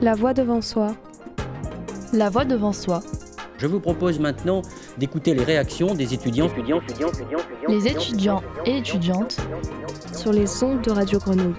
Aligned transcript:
La 0.00 0.14
voix 0.14 0.32
devant 0.32 0.60
soi. 0.60 0.94
La 2.12 2.30
voix 2.30 2.44
devant 2.44 2.72
soi. 2.72 3.00
Je 3.58 3.66
vous 3.66 3.80
propose 3.80 4.20
maintenant 4.20 4.62
d'écouter 4.96 5.34
les 5.34 5.42
réactions 5.42 5.92
des 5.96 6.14
étudiants, 6.14 6.48
les 7.66 7.88
étudiants 7.88 8.40
et 8.64 8.78
étudiantes 8.78 9.38
sur 10.12 10.32
les 10.32 10.62
ondes 10.62 10.82
de 10.82 10.92
Radio 10.92 11.18
Grenouille. 11.18 11.56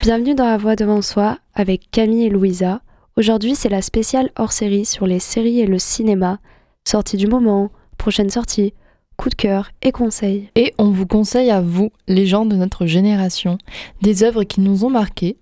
Bienvenue 0.00 0.34
dans 0.34 0.46
La 0.46 0.56
Voix 0.56 0.76
devant 0.76 1.02
soi 1.02 1.38
avec 1.52 1.90
Camille 1.90 2.24
et 2.24 2.30
Louisa. 2.30 2.80
Aujourd'hui, 3.18 3.54
c'est 3.54 3.68
la 3.68 3.82
spéciale 3.82 4.30
hors 4.38 4.52
série 4.52 4.86
sur 4.86 5.06
les 5.06 5.18
séries 5.18 5.60
et 5.60 5.66
le 5.66 5.78
cinéma, 5.78 6.38
sortie 6.86 7.18
du 7.18 7.26
moment, 7.26 7.70
prochaine 8.08 8.30
sortie, 8.30 8.72
coup 9.18 9.28
de 9.28 9.34
cœur 9.34 9.70
et 9.82 9.92
conseils. 9.92 10.48
Et 10.54 10.72
on 10.78 10.88
vous 10.88 11.06
conseille 11.06 11.50
à 11.50 11.60
vous, 11.60 11.90
les 12.06 12.24
gens 12.24 12.46
de 12.46 12.56
notre 12.56 12.86
génération, 12.86 13.58
des 14.00 14.22
œuvres 14.22 14.44
qui 14.44 14.62
nous 14.62 14.86
ont 14.86 14.88
marqués, 14.88 15.36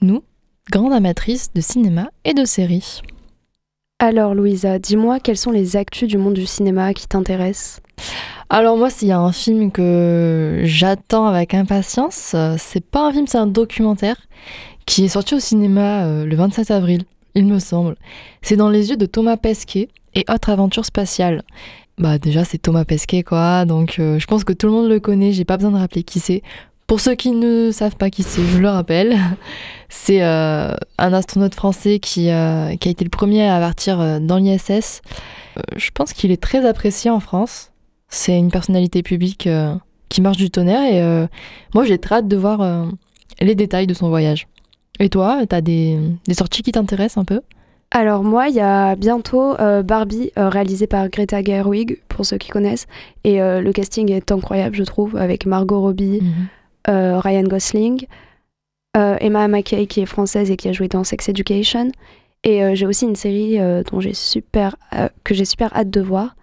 nous, 0.00 0.22
grandes 0.70 0.92
amatrices 0.92 1.52
de 1.54 1.60
cinéma 1.60 2.10
et 2.24 2.32
de 2.32 2.44
séries. 2.44 3.00
Alors 3.98 4.32
Louisa, 4.32 4.78
dis-moi 4.78 5.18
quelles 5.18 5.36
sont 5.36 5.50
les 5.50 5.74
actus 5.74 6.06
du 6.06 6.16
monde 6.16 6.34
du 6.34 6.46
cinéma 6.46 6.94
qui 6.94 7.08
t'intéressent? 7.08 7.80
Alors 8.48 8.76
moi, 8.76 8.90
s'il 8.90 9.08
y 9.08 9.10
a 9.10 9.18
un 9.18 9.32
film 9.32 9.72
que 9.72 10.60
j'attends 10.62 11.26
avec 11.26 11.52
impatience, 11.52 12.36
c'est 12.58 12.84
pas 12.84 13.08
un 13.08 13.12
film, 13.12 13.26
c'est 13.26 13.38
un 13.38 13.48
documentaire 13.48 14.28
qui 14.86 15.06
est 15.06 15.08
sorti 15.08 15.34
au 15.34 15.40
cinéma 15.40 16.04
euh, 16.04 16.26
le 16.26 16.36
27 16.36 16.70
avril, 16.70 17.02
il 17.34 17.46
me 17.46 17.58
semble. 17.58 17.96
C'est 18.40 18.54
dans 18.54 18.70
les 18.70 18.90
yeux 18.90 18.96
de 18.96 19.06
Thomas 19.06 19.36
Pesquet 19.36 19.88
et 20.14 20.24
Autre 20.28 20.50
aventure 20.50 20.84
spatiale. 20.84 21.42
Bah 21.98 22.18
déjà 22.18 22.44
c'est 22.44 22.58
Thomas 22.58 22.84
Pesquet 22.84 23.22
quoi, 23.22 23.64
donc 23.64 23.96
euh, 23.98 24.18
je 24.18 24.26
pense 24.26 24.42
que 24.42 24.52
tout 24.52 24.66
le 24.66 24.72
monde 24.72 24.88
le 24.88 24.98
connaît, 24.98 25.32
j'ai 25.32 25.44
pas 25.44 25.56
besoin 25.56 25.70
de 25.70 25.76
rappeler 25.76 26.02
qui 26.02 26.18
c'est. 26.20 26.42
Pour 26.86 27.00
ceux 27.00 27.14
qui 27.14 27.30
ne 27.30 27.70
savent 27.70 27.96
pas 27.96 28.10
qui 28.10 28.22
c'est, 28.22 28.44
je 28.44 28.58
le 28.58 28.68
rappelle. 28.68 29.16
C'est 29.88 30.22
euh, 30.24 30.74
un 30.98 31.12
astronaute 31.12 31.54
français 31.54 32.00
qui, 32.00 32.24
qui, 32.24 32.30
a 32.30 32.70
été 32.72 33.04
le 33.04 33.10
premier 33.10 33.48
à 33.48 33.60
partir 33.60 34.20
dans 34.20 34.38
l'ISS. 34.38 35.02
je 35.76 35.90
pense 35.92 36.12
qu'il 36.12 36.32
est 36.32 36.42
très 36.42 36.66
apprécié 36.66 37.10
en 37.10 37.20
France. 37.20 37.70
C'est 38.14 38.38
une 38.38 38.50
personnalité 38.50 39.02
publique 39.02 39.48
euh, 39.48 39.74
qui 40.08 40.20
marche 40.20 40.36
du 40.36 40.48
tonnerre 40.48 40.82
et 40.82 41.02
euh, 41.02 41.26
moi 41.74 41.84
j'ai 41.84 41.98
très 41.98 42.16
hâte 42.16 42.28
de 42.28 42.36
voir 42.36 42.60
euh, 42.60 42.86
les 43.40 43.56
détails 43.56 43.88
de 43.88 43.94
son 43.94 44.08
voyage. 44.08 44.46
Et 45.00 45.08
toi, 45.08 45.44
t'as 45.48 45.60
des, 45.60 45.98
des 46.28 46.34
sorties 46.34 46.62
qui 46.62 46.70
t'intéressent 46.70 47.18
un 47.20 47.24
peu? 47.24 47.40
Alors 47.94 48.24
moi, 48.24 48.48
il 48.48 48.56
y 48.56 48.60
a 48.60 48.96
bientôt 48.96 49.54
Barbie 49.84 50.30
réalisé 50.36 50.86
par 50.86 51.08
Greta 51.08 51.42
Gerwig, 51.42 52.00
pour 52.08 52.26
ceux 52.26 52.38
qui 52.38 52.50
connaissent. 52.50 52.86
Et 53.22 53.38
le 53.38 53.70
casting 53.72 54.10
est 54.10 54.32
incroyable, 54.32 54.74
je 54.74 54.82
trouve, 54.82 55.16
avec 55.16 55.46
Margot 55.46 55.80
Robbie, 55.80 56.20
mhm. 56.20 57.18
Ryan 57.18 57.44
Gosling, 57.44 58.06
Emma 58.94 59.48
Mackey 59.48 59.86
qui 59.86 60.00
est 60.00 60.06
française 60.06 60.50
et 60.50 60.56
qui 60.56 60.68
a 60.68 60.72
joué 60.72 60.88
dans 60.88 61.04
Sex 61.04 61.28
Education. 61.28 61.92
Et 62.42 62.74
j'ai 62.74 62.84
aussi 62.84 63.06
une 63.06 63.16
série 63.16 63.58
dont 63.90 64.00
j'ai 64.00 64.12
super, 64.12 64.76
que 65.22 65.32
j'ai 65.32 65.44
super 65.44 65.74
hâte 65.74 65.90
de 65.90 66.00
voir. 66.00 66.34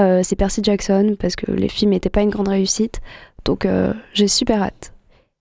Euh, 0.00 0.20
c'est 0.22 0.36
Percy 0.36 0.62
Jackson 0.62 1.16
parce 1.18 1.36
que 1.36 1.50
les 1.50 1.68
films 1.68 1.90
n'étaient 1.90 2.10
pas 2.10 2.22
une 2.22 2.30
grande 2.30 2.48
réussite. 2.48 3.00
Donc 3.44 3.64
euh, 3.64 3.92
j'ai 4.14 4.28
super 4.28 4.62
hâte. 4.62 4.92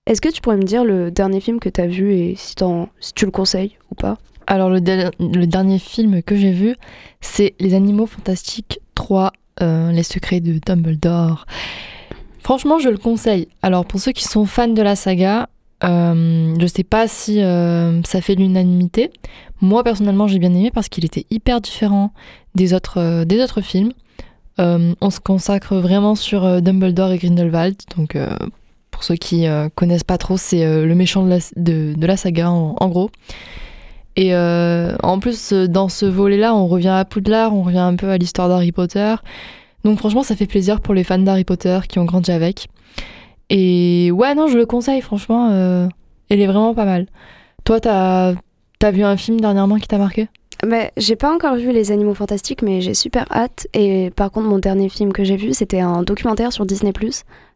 Est-ce 0.06 0.22
que 0.22 0.30
tu 0.30 0.42
pourrais 0.42 0.58
me 0.58 0.64
dire 0.64 0.84
le 0.84 1.12
dernier 1.12 1.40
film 1.40 1.60
que 1.60 1.70
tu 1.70 1.82
as 1.82 1.88
vu 1.88 2.14
et 2.14 2.36
si, 2.36 2.56
si, 3.00 3.14
tu 3.14 3.26
le 3.26 3.32
conseilles 3.32 3.78
ou 3.92 3.96
pas? 3.96 4.18
Alors 4.50 4.70
le, 4.70 4.82
dernier 4.82 5.80
film 5.80 6.22
que 6.22 6.36
j'ai 6.36 6.52
vu, 6.52 6.76
c'est 7.22 7.56
Les 7.60 7.74
Animaux 7.74 8.06
Fantastiques 8.06 8.82
3, 8.96 9.32
euh, 9.62 9.92
Les 9.92 10.04
Secrets 10.04 10.42
de 10.42 10.60
Dumbledore. 10.66 11.46
Franchement, 12.44 12.80
je 12.80 12.90
le 12.90 12.98
conseille. 12.98 13.48
Alors 13.62 13.86
pour 13.86 14.02
ceux 14.02 14.12
qui 14.12 14.26
sont 14.26 14.46
fans 14.46 14.68
de 14.68 14.82
la 14.82 14.98
saga, 14.98 15.48
euh, 15.86 16.54
je 16.60 16.68
sais 16.68 16.84
pas 16.84 17.08
si 17.08 17.40
ça 17.40 18.22
fait 18.22 18.36
l'unanimité. 18.36 19.12
Moi 19.62 19.84
personnellement, 19.86 20.28
j'ai 20.28 20.40
bien 20.40 20.54
aimé 20.54 20.72
parce 20.74 20.90
qu'il 20.90 21.06
était 21.06 21.26
hyper 21.30 21.62
différent 21.62 22.12
des 22.56 22.74
autres, 22.74 23.24
autres 23.42 23.62
films. 23.62 23.94
Euh, 24.60 24.94
on 25.00 25.10
se 25.10 25.20
consacre 25.20 25.76
vraiment 25.78 26.16
sur 26.16 26.44
euh, 26.44 26.60
Dumbledore 26.60 27.12
et 27.12 27.18
Grindelwald. 27.18 27.78
Donc, 27.96 28.16
euh, 28.16 28.30
pour 28.92 29.04
ceux 29.04 29.16
qui 29.16 29.46
connaissent 29.76 30.04
pas 30.04 30.18
trop, 30.18 30.36
c'est 30.36 30.66
le 30.66 30.94
méchant 30.94 31.26
de 31.26 32.06
la, 32.06 32.18
saga, 32.18 32.50
en, 32.50 32.90
gros. 32.90 33.10
Et 34.22 34.36
en 34.36 35.20
plus, 35.20 35.54
dans 35.54 35.88
ce 35.88 36.06
volet-là, 36.06 36.54
on 36.54 36.68
revient 36.68 36.90
à 36.90 37.06
Poudlard, 37.06 37.56
on 37.56 37.64
revient 37.64 37.78
un 37.78 37.96
peu 37.96 38.10
à 38.10 38.18
l'histoire 38.18 38.50
d'Harry 38.50 38.74
Potter. 38.74 39.16
Donc, 39.86 39.98
franchement, 39.98 40.24
ça 40.24 40.36
fait 40.36 40.46
plaisir 40.46 40.82
pour 40.82 40.94
les 40.94 41.06
fans 41.06 41.20
d'Harry 41.20 41.46
Potter 41.46 41.80
qui 41.88 42.00
ont 42.00 42.06
grandi 42.06 42.32
avec. 42.32 42.68
Et 43.50 44.12
ouais, 44.12 44.36
non, 44.36 44.48
je 44.48 44.58
le 44.58 44.66
conseille, 44.66 45.00
franchement. 45.00 45.50
elle 46.30 46.42
est 46.42 46.48
vraiment 46.48 46.74
pas 46.74 46.84
mal. 46.84 47.06
Toi, 47.64 47.80
t'as 47.80 48.34
as 48.82 48.92
vu 48.92 49.04
un 49.04 49.16
film 49.16 49.40
dernièrement 49.40 49.78
qui 49.78 49.88
t'a 49.88 49.98
marqué? 49.98 50.28
Bah, 50.66 50.92
j'ai 50.98 51.16
pas 51.16 51.34
encore 51.34 51.56
vu 51.56 51.72
Les 51.72 51.92
Animaux 51.92 52.14
Fantastiques, 52.14 52.62
mais 52.62 52.82
j'ai 52.82 52.94
super 52.94 53.26
hâte. 53.32 53.68
Et 53.74 54.12
par 54.16 54.30
contre, 54.32 54.48
mon 54.48 54.60
dernier 54.60 54.90
film 54.90 55.14
que 55.14 55.24
j'ai 55.24 55.38
vu, 55.38 55.54
c'était 55.54 55.80
un 55.80 56.04
documentaire 56.04 56.52
sur 56.52 56.66
Disney 56.66 56.92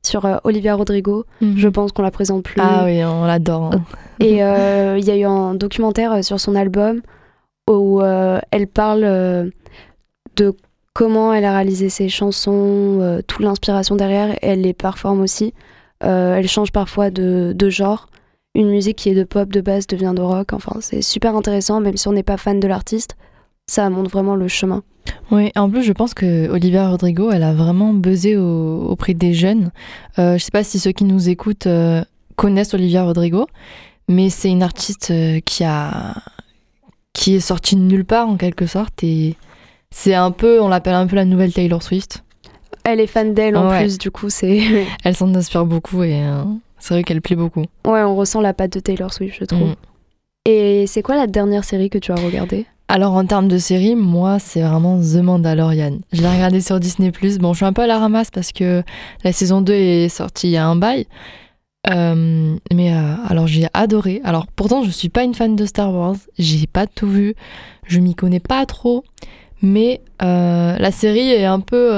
sur 0.02 0.25
euh, 0.25 0.38
Olivia 0.44 0.75
Rodrigo. 0.75 1.25
Mhm. 1.42 1.58
Je 1.58 1.68
pense 1.68 1.92
qu'on 1.92 2.02
la 2.02 2.12
présente 2.12 2.44
plus. 2.44 2.62
Ah 2.62 2.84
oui, 2.86 3.03
on 3.03 3.25
l'adore. 3.25 3.72
Hein. 3.74 3.81
Et 4.19 4.44
euh, 4.44 4.97
il 4.97 5.06
y 5.06 5.12
a 5.12 5.18
eu 5.18 5.24
un 5.24 5.53
documentaire 5.56 6.13
euh, 6.13 6.22
sur 6.22 6.40
son 6.40 6.56
album 6.56 7.02
où 7.69 8.02
elle 8.52 8.68
parle 8.68 9.52
de 10.36 10.53
comment 10.92 11.34
elle 11.34 11.46
a 11.46 11.53
réalisé 11.53 11.88
ses 11.88 12.09
chansons, 12.09 13.22
toute 13.25 13.40
l'inspiration 13.40 13.96
derrière. 13.96 14.38
Elle 14.42 14.62
les 14.62 14.74
performe 14.74 15.22
aussi. 15.22 15.53
elle 16.02 16.47
change 16.50 16.74
parfois 16.74 17.09
de, 17.09 17.53
de 17.56 17.69
genre 17.69 18.08
une 18.56 18.69
musique 18.69 18.97
qui 18.97 19.09
est 19.09 19.16
de 19.16 19.24
pop 19.24 19.52
de 19.52 19.62
base 19.62 19.88
devient 19.88 20.14
de 20.16 20.22
rock. 20.22 20.53
Enfin, 20.53 20.78
c'est 20.81 21.02
super 21.02 21.36
intéressant, 21.36 21.80
même 21.80 21.97
si 21.97 22.08
on 22.08 22.14
n'est 22.14 22.24
pas 22.24 22.38
fan 22.38 22.59
de 22.59 22.68
l'artiste. 22.68 23.16
Ça 23.68 23.90
montre 23.90 24.12
vraiment 24.12 24.36
le 24.36 24.47
chemin. 24.47 24.84
Oui, 25.31 25.52
en 25.56 25.69
plus, 25.69 25.84
je 25.84 25.94
pense 25.94 26.14
que 26.14 26.50
Olivia 26.50 26.90
Rodrigo, 26.90 27.31
elle 27.31 27.44
a 27.44 27.53
vraiment 27.53 27.94
buzzé 27.94 28.38
auprès 28.38 29.13
des 29.13 29.34
jeunes. 29.34 29.72
Euh, 30.19 30.38
je 30.38 30.44
sais 30.44 30.52
pas 30.52 30.63
si 30.63 30.80
ceux 30.80 30.92
qui 30.92 31.06
nous 31.06 31.30
écoutent 31.30 31.68
euh, 31.68 32.03
connaissent 32.36 32.74
Olivia 32.74 33.03
Rodrigo, 33.03 33.47
mais 34.08 34.30
c'est 34.30 34.50
une 34.50 34.63
artiste 34.63 35.12
euh, 35.12 35.40
qui 35.40 35.63
a 35.63 36.16
qui 37.13 37.36
est 37.36 37.40
sortie 37.40 37.75
de 37.75 37.81
nulle 37.81 38.06
part 38.06 38.28
en 38.28 38.38
quelque 38.38 38.66
sorte 38.66 39.03
et 39.03 39.36
c'est 39.92 40.16
un 40.16 40.31
peu, 40.31 40.59
on 40.59 40.68
l'appelle 40.68 40.96
un 40.96 41.06
peu 41.06 41.16
la 41.16 41.25
nouvelle 41.25 41.53
Taylor 41.53 41.84
Swift. 41.84 42.24
Elle 42.84 43.00
est 43.00 43.08
fan 43.08 43.36
d'elle 43.36 43.56
en 43.56 43.69
plus, 43.69 44.00
du 44.00 44.09
coup, 44.09 44.31
c'est. 44.31 44.62
elle 45.03 45.16
s'en 45.16 45.34
inspire 45.36 45.66
beaucoup 45.66 46.02
et 46.03 46.19
c'est 46.83 46.94
vrai 46.94 47.03
qu'elle 47.03 47.21
plaît 47.21 47.38
beaucoup. 47.38 47.63
Ouais, 47.88 48.03
on 48.03 48.16
ressent 48.16 48.41
la 48.41 48.53
patte 48.53 48.73
de 48.73 48.79
Taylor 48.81 49.13
Swift, 49.13 49.38
je 49.39 49.45
trouve. 49.45 49.69
Mm. 49.69 49.75
Et 50.45 50.85
c'est 50.85 51.01
quoi 51.01 51.16
la 51.16 51.27
dernière 51.27 51.63
série 51.63 51.89
que 51.89 51.97
tu 51.97 52.11
as 52.11 52.16
regardée? 52.16 52.66
Alors 52.89 53.13
en 53.13 53.25
termes 53.25 53.47
de 53.47 53.57
série, 53.57 53.95
moi 53.95 54.38
c'est 54.39 54.61
vraiment 54.61 54.99
The 54.99 55.23
Mandalorian. 55.23 55.99
Je 56.11 56.21
l'ai 56.21 56.27
regardé 56.27 56.59
sur 56.59 56.81
Disney+. 56.81 57.11
Bon, 57.39 57.53
je 57.53 57.57
suis 57.57 57.66
un 57.66 57.71
peu 57.71 57.83
à 57.83 57.88
la 57.88 57.97
ramasse 57.97 58.29
parce 58.29 58.51
que 58.51 58.83
la 59.23 59.31
saison 59.31 59.61
2 59.61 59.73
est 59.73 60.09
sortie 60.09 60.47
il 60.47 60.51
y 60.51 60.57
a 60.57 60.67
un 60.67 60.75
bail. 60.75 61.07
Euh, 61.89 62.55
mais 62.73 62.94
euh, 62.94 63.15
alors 63.29 63.47
j'ai 63.47 63.67
adoré. 63.73 64.19
Alors 64.25 64.47
pourtant 64.47 64.83
je 64.83 64.89
suis 64.89 65.09
pas 65.09 65.23
une 65.23 65.33
fan 65.33 65.55
de 65.55 65.65
Star 65.65 65.94
Wars. 65.94 66.17
J'ai 66.38 66.67
pas 66.67 66.85
tout 66.85 67.07
vu. 67.07 67.35
Je 67.88 68.01
m'y 68.01 68.13
connais 68.13 68.41
pas 68.41 68.65
trop. 68.65 69.05
Mais 69.61 70.01
euh, 70.21 70.77
la 70.77 70.91
série 70.91 71.31
est 71.31 71.45
un 71.45 71.61
peu 71.61 71.89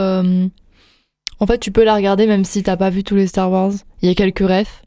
en 1.40 1.46
fait, 1.46 1.60
tu 1.60 1.72
peux 1.72 1.84
la 1.84 1.96
regarder 1.96 2.28
même 2.28 2.46
si 2.46 2.64
t'as 2.64 2.78
pas 2.78 2.90
vu 2.90 3.04
tous 3.04 3.16
les 3.16 3.28
Star 3.28 3.52
Wars. 3.52 3.72
Il 4.02 4.08
y 4.08 4.12
a 4.12 4.16
quelques 4.16 4.40
refs, 4.40 4.84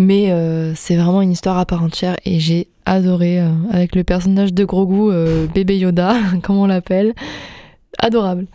mais 0.00 0.30
euh, 0.30 0.74
c'est 0.74 0.96
vraiment 0.96 1.22
une 1.22 1.32
histoire 1.32 1.58
à 1.58 1.66
part 1.66 1.82
entière 1.82 2.16
et 2.24 2.38
j'ai 2.38 2.68
adoré 2.86 3.40
euh, 3.40 3.50
avec 3.70 3.96
le 3.96 4.04
personnage 4.04 4.54
de 4.54 4.64
Grogu, 4.64 5.10
euh, 5.12 5.46
bébé 5.46 5.78
Yoda, 5.78 6.14
comme 6.42 6.56
on 6.56 6.66
l'appelle. 6.66 7.14
Adorable. 7.98 8.46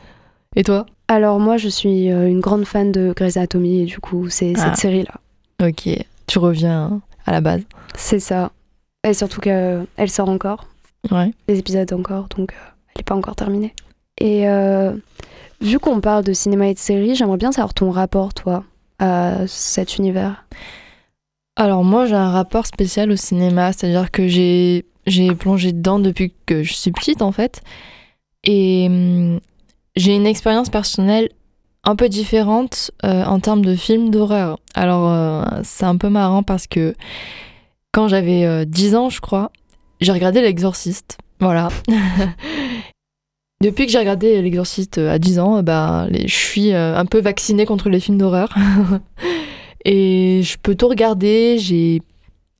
Et 0.55 0.63
toi? 0.63 0.85
Alors 1.07 1.39
moi, 1.39 1.57
je 1.57 1.67
suis 1.67 2.07
une 2.07 2.39
grande 2.39 2.65
fan 2.65 2.91
de 2.91 3.13
Grey's 3.15 3.35
Anatomy 3.35 3.81
et 3.81 3.85
du 3.85 3.99
coup, 3.99 4.29
c'est 4.29 4.55
cette 4.55 4.69
ah. 4.71 4.75
série-là. 4.75 5.19
Ok, 5.61 5.89
tu 6.27 6.39
reviens 6.39 7.01
à 7.25 7.31
la 7.31 7.41
base. 7.41 7.61
C'est 7.95 8.19
ça. 8.19 8.51
Et 9.05 9.13
surtout 9.13 9.41
qu'elle 9.41 9.87
sort 10.07 10.29
encore. 10.29 10.67
Ouais. 11.11 11.31
Les 11.49 11.59
épisodes 11.59 11.91
encore, 11.91 12.29
donc 12.35 12.53
elle 12.53 12.99
n'est 12.99 13.03
pas 13.03 13.15
encore 13.15 13.35
terminée. 13.35 13.73
Et 14.21 14.47
Vu 15.63 15.79
qu'on 15.79 16.01
parle 16.01 16.25
de 16.25 16.33
cinéma 16.33 16.67
et 16.67 16.73
de 16.73 16.79
séries, 16.79 17.15
j'aimerais 17.15 17.37
bien 17.37 17.53
savoir 17.53 17.73
ton 17.73 17.89
rapport, 17.89 18.33
toi, 18.33 18.65
à 18.99 19.47
cet 19.47 19.97
univers. 19.97 20.45
Alors 21.55 21.85
moi, 21.85 22.05
j'ai 22.05 22.15
un 22.15 22.31
rapport 22.31 22.67
spécial 22.67 23.09
au 23.11 23.15
cinéma, 23.15 23.71
c'est-à-dire 23.71 24.11
que 24.11 24.27
j'ai 24.27 24.83
plongé 25.39 25.71
dedans 25.71 25.99
depuis 25.99 26.33
que 26.45 26.63
je 26.63 26.73
suis 26.73 26.91
petite 26.91 27.21
en 27.21 27.31
fait, 27.31 27.61
et 28.43 28.87
hum, 28.89 29.39
j'ai 29.95 30.13
une 30.13 30.25
expérience 30.25 30.69
personnelle 30.69 31.29
un 31.85 31.95
peu 31.95 32.09
différente 32.09 32.91
euh, 33.05 33.23
en 33.23 33.39
termes 33.39 33.63
de 33.63 33.75
films 33.75 34.09
d'horreur. 34.09 34.59
Alors 34.75 35.09
euh, 35.09 35.61
c'est 35.63 35.85
un 35.85 35.97
peu 35.97 36.09
marrant 36.09 36.43
parce 36.43 36.67
que 36.67 36.93
quand 37.93 38.09
j'avais 38.09 38.65
10 38.65 38.95
euh, 38.95 38.97
ans, 38.97 39.09
je 39.09 39.21
crois, 39.21 39.51
j'ai 40.01 40.11
regardé 40.11 40.41
L'Exorciste. 40.41 41.17
Voilà. 41.39 41.69
Depuis 43.63 43.85
que 43.85 43.91
j'ai 43.93 43.99
regardé 43.99 44.41
L'Exorciste 44.41 44.97
à 44.97 45.17
10 45.17 45.39
ans, 45.39 45.63
bah, 45.63 46.07
je 46.11 46.33
suis 46.33 46.73
un 46.73 47.05
peu 47.05 47.21
vaccinée 47.21 47.65
contre 47.65 47.87
les 47.89 48.01
films 48.01 48.17
d'horreur. 48.17 48.53
et 49.85 50.41
je 50.43 50.57
peux 50.61 50.75
tout 50.75 50.89
regarder. 50.89 51.57
J'ai, 51.59 52.01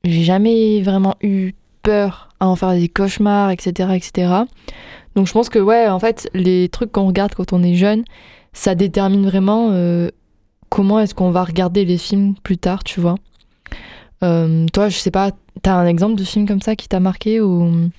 jamais 0.02 0.80
vraiment 0.80 1.14
eu 1.22 1.52
peur 1.82 2.30
à 2.40 2.48
en 2.48 2.56
faire 2.56 2.72
des 2.72 2.88
cauchemars, 2.88 3.50
etc., 3.50 3.90
etc. 3.94 4.32
Donc 5.14 5.26
je 5.26 5.32
pense 5.32 5.50
que 5.50 5.58
ouais, 5.58 5.88
en 5.88 5.98
fait, 5.98 6.28
les 6.32 6.70
trucs 6.70 6.90
qu'on 6.90 7.06
regarde 7.06 7.34
quand 7.34 7.52
on 7.52 7.62
est 7.62 7.74
jeune, 7.74 8.04
ça 8.54 8.74
détermine 8.74 9.26
vraiment 9.26 9.72
euh, 9.72 10.08
comment 10.70 11.00
est-ce 11.00 11.14
qu'on 11.14 11.30
va 11.30 11.44
regarder 11.44 11.84
les 11.84 11.98
films 11.98 12.34
plus 12.42 12.56
tard, 12.56 12.82
tu 12.82 13.00
vois. 13.00 13.16
Euh, 14.22 14.66
toi, 14.72 14.88
je 14.88 14.96
sais 14.96 15.10
pas, 15.10 15.32
t'as 15.60 15.74
un 15.74 15.86
exemple 15.86 16.14
de 16.14 16.24
film 16.24 16.46
comme 16.48 16.62
ça 16.62 16.76
qui 16.76 16.88
t'a 16.88 17.00
marqué 17.00 17.42
ou? 17.42 17.90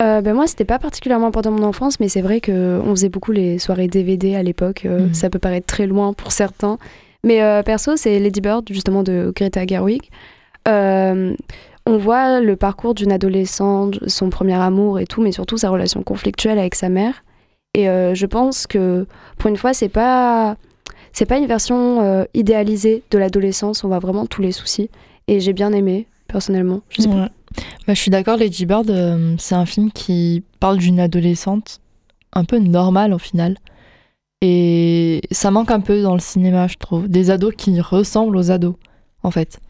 Euh, 0.00 0.20
ben 0.20 0.34
moi, 0.34 0.46
c'était 0.46 0.64
pas 0.64 0.78
particulièrement 0.78 1.30
pendant 1.30 1.50
mon 1.50 1.62
enfance, 1.62 2.00
mais 2.00 2.08
c'est 2.08 2.22
vrai 2.22 2.40
qu'on 2.40 2.90
faisait 2.90 3.08
beaucoup 3.08 3.32
les 3.32 3.58
soirées 3.58 3.88
DVD 3.88 4.34
à 4.34 4.42
l'époque. 4.42 4.84
Mhm. 4.84 5.14
Ça 5.14 5.30
peut 5.30 5.38
paraître 5.38 5.66
très 5.66 5.86
loin 5.86 6.12
pour 6.12 6.32
certains. 6.32 6.78
Mais 7.22 7.62
perso, 7.64 7.96
c'est 7.96 8.18
Lady 8.18 8.40
Bird, 8.40 8.66
justement, 8.70 9.02
de 9.02 9.30
Greta 9.36 9.66
Gerwig. 9.66 10.08
on 10.66 11.96
voit 11.98 12.40
le 12.40 12.56
parcours 12.56 12.94
d'une 12.94 13.12
adolescente, 13.12 13.98
son 14.08 14.30
premier 14.30 14.54
amour 14.54 15.00
et 15.00 15.06
tout, 15.06 15.20
mais 15.20 15.32
surtout 15.32 15.58
sa 15.58 15.68
relation 15.68 16.02
conflictuelle 16.02 16.58
avec 16.58 16.74
sa 16.74 16.88
mère. 16.88 17.22
Et 17.74 17.88
euh, 17.88 18.14
je 18.14 18.26
pense 18.26 18.66
que 18.66 19.06
pour 19.38 19.48
une 19.48 19.56
fois, 19.56 19.72
c'est 19.72 19.88
pas 19.88 20.56
c'est 21.12 21.26
pas 21.26 21.38
une 21.38 21.46
version 21.46 22.00
euh, 22.00 22.24
idéalisée 22.34 23.02
de 23.10 23.18
l'adolescence. 23.18 23.84
On 23.84 23.88
voit 23.88 23.98
vraiment 23.98 24.26
tous 24.26 24.42
les 24.42 24.52
soucis. 24.52 24.90
Et 25.28 25.40
j'ai 25.40 25.52
bien 25.52 25.72
aimé 25.72 26.06
personnellement. 26.28 26.82
Je, 26.88 27.02
sais 27.02 27.08
Bah, 27.56 27.94
je 27.94 28.00
suis 28.00 28.10
d'accord. 28.10 28.36
Lady 28.36 28.66
Bird, 28.66 28.90
euh, 28.90 29.34
c'est 29.38 29.54
un 29.54 29.66
film 29.66 29.90
qui 29.90 30.44
parle 30.60 30.78
d'une 30.78 31.00
adolescente 31.00 31.80
un 32.32 32.44
peu 32.44 32.58
normale 32.58 33.12
au 33.12 33.18
final. 33.18 33.56
Et 34.42 35.22
ça 35.30 35.50
manque 35.50 35.70
un 35.70 35.80
peu 35.80 36.02
dans 36.02 36.14
le 36.14 36.20
cinéma, 36.20 36.66
je 36.66 36.76
trouve. 36.76 37.08
Des 37.08 37.30
ados 37.30 37.54
qui 37.56 37.80
ressemblent 37.80 38.36
aux 38.36 38.50
ados, 38.50 38.76
en 39.22 39.30
fait. 39.30 39.60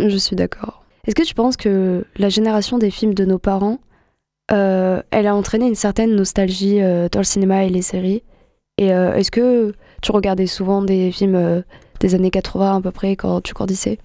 Je 0.00 0.16
suis 0.16 0.36
d'accord. 0.36 0.84
Est-ce 1.06 1.14
que 1.14 1.22
tu 1.22 1.34
penses 1.34 1.56
que 1.56 2.04
la 2.16 2.28
génération 2.28 2.78
des 2.78 2.90
films 2.90 3.14
de 3.14 3.24
nos 3.24 3.38
parents 3.38 3.78
euh, 4.52 5.00
elle 5.10 5.26
a 5.26 5.34
entraîné 5.34 5.66
une 5.66 5.74
certaine 5.74 6.14
nostalgie 6.14 6.82
euh, 6.82 7.08
dans 7.10 7.20
le 7.20 7.24
cinéma 7.24 7.64
et 7.64 7.70
les 7.70 7.82
séries? 7.82 8.22
Et 8.76 8.88
est-ce 8.88 9.30
que 9.30 9.72
tu 10.02 10.10
regardais 10.10 10.48
souvent 10.48 10.82
des 10.82 11.12
films 11.12 11.62
des 12.00 12.14
années 12.16 12.32
80 12.32 12.78
à 12.78 12.80
peu 12.80 12.90
près 12.90 13.14
quand 13.14 13.40
tu 13.40 13.54
grandissais? 13.54 13.98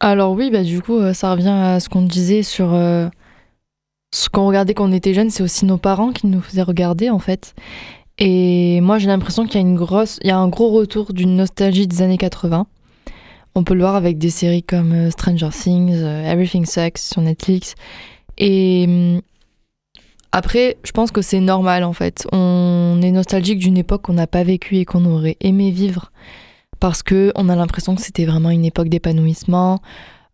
Alors 0.00 0.32
oui, 0.32 0.50
bah 0.50 0.62
du 0.62 0.82
coup, 0.82 1.00
ça 1.14 1.32
revient 1.32 1.48
à 1.48 1.80
ce 1.80 1.88
qu'on 1.88 2.02
disait 2.02 2.42
sur 2.42 2.74
ce 4.14 4.28
qu'on 4.28 4.46
regardait 4.46 4.74
quand 4.74 4.88
on 4.88 4.92
était 4.92 5.12
jeune, 5.12 5.30
c'est 5.30 5.42
aussi 5.42 5.64
nos 5.66 5.76
parents 5.76 6.12
qui 6.12 6.28
nous 6.28 6.40
faisaient 6.40 6.62
regarder 6.62 7.10
en 7.10 7.18
fait. 7.18 7.54
Et 8.18 8.80
moi, 8.80 8.98
j'ai 8.98 9.08
l'impression 9.08 9.44
qu'il 9.44 9.54
y 9.54 9.58
a 9.58 9.66
une 9.66 9.74
grosse, 9.74 10.20
il 10.22 10.28
y 10.28 10.30
a 10.30 10.38
un 10.38 10.48
gros 10.48 10.70
retour 10.70 11.12
d'une 11.12 11.34
nostalgie 11.34 11.88
des 11.88 12.00
années 12.00 12.18
80. 12.18 12.66
On 13.56 13.64
peut 13.64 13.74
le 13.74 13.80
voir 13.80 13.96
avec 13.96 14.18
des 14.18 14.30
séries 14.30 14.62
comme 14.62 15.10
Stranger 15.10 15.48
Things, 15.50 16.00
Everything 16.00 16.64
Sucks 16.64 16.98
sur 16.98 17.22
Netflix. 17.22 17.74
Et 18.38 18.84
hum, 18.86 19.20
après, 20.30 20.76
je 20.84 20.92
pense 20.92 21.10
que 21.10 21.22
c'est 21.22 21.40
normal 21.40 21.82
en 21.82 21.92
fait. 21.92 22.26
On 22.32 23.00
est 23.02 23.10
nostalgique 23.10 23.58
d'une 23.58 23.78
époque 23.78 24.02
qu'on 24.02 24.14
n'a 24.14 24.26
pas 24.26 24.44
vécue 24.44 24.76
et 24.76 24.84
qu'on 24.84 25.04
aurait 25.04 25.36
aimé 25.40 25.72
vivre 25.72 26.12
parce 26.84 27.02
que 27.02 27.32
on 27.34 27.48
a 27.48 27.56
l'impression 27.56 27.94
que 27.94 28.02
c'était 28.02 28.26
vraiment 28.26 28.50
une 28.50 28.66
époque 28.66 28.90
d'épanouissement. 28.90 29.80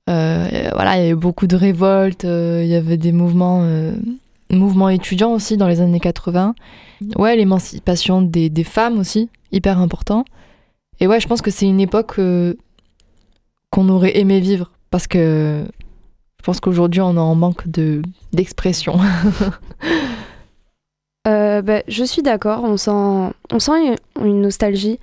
Euh, 0.09 0.71
voilà, 0.75 0.97
il 0.97 1.03
y 1.03 1.05
avait 1.05 1.15
beaucoup 1.15 1.47
de 1.47 1.55
révoltes, 1.55 2.25
euh, 2.25 2.63
il 2.65 2.69
y 2.69 2.75
avait 2.75 2.97
des 2.97 3.13
mouvements, 3.13 3.61
euh, 3.63 3.93
mouvements 4.51 4.89
étudiants 4.89 5.31
aussi 5.31 5.57
dans 5.57 5.69
les 5.69 5.81
années 5.81 6.01
80. 6.01 6.57
Ouais, 7.15 7.37
l'émancipation 7.37 8.21
des, 8.21 8.65
femmes 8.65 8.99
aussi, 8.99 9.29
hyper 9.53 9.79
important. 9.79 10.25
Et 10.99 11.07
ouais, 11.07 11.21
je 11.21 11.29
pense 11.29 11.41
que 11.41 11.53
c'est 11.53 11.67
une 11.67 11.79
époque 11.79 12.19
qu'on 13.71 13.89
aurait 13.89 14.19
aimé 14.19 14.41
vivre 14.41 14.73
parce 14.91 15.07
que 15.07 15.65
je 16.41 16.43
pense 16.43 16.59
qu'aujourd'hui, 16.59 17.01
on 17.01 17.15
est 17.15 17.19
en 17.21 17.37
manque 17.37 17.69
de, 17.69 18.03
d'expression. 18.33 18.99
Bah, 21.25 21.83
je 21.87 22.03
suis 22.03 22.23
d'accord, 22.23 22.65
on 22.65 22.77
sent, 22.77 23.33
on 23.53 23.59
sent 23.61 23.97
une, 24.21 24.41
nostalgie. 24.41 24.99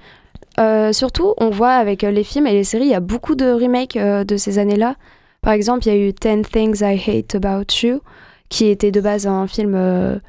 Euh, 0.59 0.91
surtout, 0.91 1.33
on 1.37 1.49
voit 1.49 1.73
avec 1.73 2.03
euh, 2.03 2.11
les 2.11 2.23
films 2.23 2.47
et 2.47 2.53
les 2.53 2.63
séries, 2.63 2.85
il 2.85 2.91
y 2.91 2.95
a 2.95 2.99
beaucoup 2.99 3.35
de 3.35 3.51
remakes 3.51 3.97
de 3.97 4.37
ces 4.37 4.59
années-là. 4.59 4.95
Par 5.41 5.53
exemple, 5.53 5.87
il 5.87 5.93
y 5.93 5.95
a 5.95 6.07
eu 6.07 6.13
Ten 6.13 6.43
Things 6.43 6.81
I 6.81 6.99
Hate 6.99 7.35
About 7.35 7.65
You, 7.83 8.01
qui 8.49 8.65
était 8.67 8.91
de 8.91 9.01
base 9.01 9.27
un 9.27 9.47
film 9.47 10.19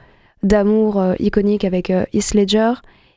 d'amour 0.42 1.02
iconique 1.18 1.64
avec 1.64 1.90
Heath 1.90 2.34
Ledger 2.34 2.74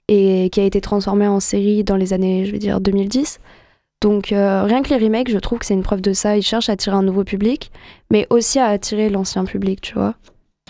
et 0.08 0.50
qui 0.52 0.60
a 0.60 0.64
été 0.64 0.82
transformé 0.82 1.28
en 1.28 1.40
série 1.40 1.84
dans 1.84 1.98
les 1.98 2.14
années, 2.14 2.46
je 2.46 2.52
vais 2.52 2.60
dire, 2.60 2.80
2010. 2.82 3.40
Donc 4.02 4.32
euh, 4.32 4.64
rien 4.64 4.82
que 4.82 4.90
les 4.90 4.98
remakes, 4.98 5.30
je 5.30 5.38
trouve 5.38 5.60
que 5.60 5.66
c'est 5.66 5.76
une 5.76 5.84
preuve 5.84 6.02
de 6.02 6.12
ça. 6.12 6.36
Ils 6.36 6.42
cherchent 6.42 6.70
à 6.70 6.74
attirer 6.74 6.96
un 6.96 7.04
nouveau 7.04 7.24
public, 7.24 7.72
mais 8.10 8.26
aussi 8.30 8.60
à 8.60 8.66
attirer 8.66 9.10
l'ancien 9.10 9.46
public, 9.46 9.80
tu 9.80 9.94
vois. 9.94 10.16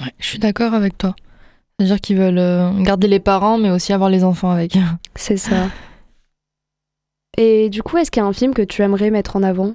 Ouais, 0.02 0.12
je 0.20 0.28
suis 0.28 0.40
d'accord 0.40 0.74
avec 0.74 0.98
toi. 0.98 1.16
C'est-à-dire 1.80 2.02
qu'ils 2.02 2.18
veulent 2.18 2.38
euh, 2.38 2.72
garder 2.84 3.08
les 3.08 3.20
parents, 3.20 3.58
mais 3.58 3.72
aussi 3.72 3.94
avoir 3.94 4.10
les 4.10 4.24
enfants 4.24 4.52
avec. 4.52 4.78
C'est 5.16 5.38
ça. 5.38 5.70
Et 7.38 7.70
du 7.70 7.84
coup, 7.84 7.98
est-ce 7.98 8.12
qu'il 8.12 8.22
y 8.22 8.26
a 8.26 8.28
un 8.28 8.34
film 8.34 8.54
que 8.54 8.62
tu 8.62 8.82
aimerais 8.82 9.10
mettre 9.10 9.36
en 9.36 9.44
avant? 9.44 9.74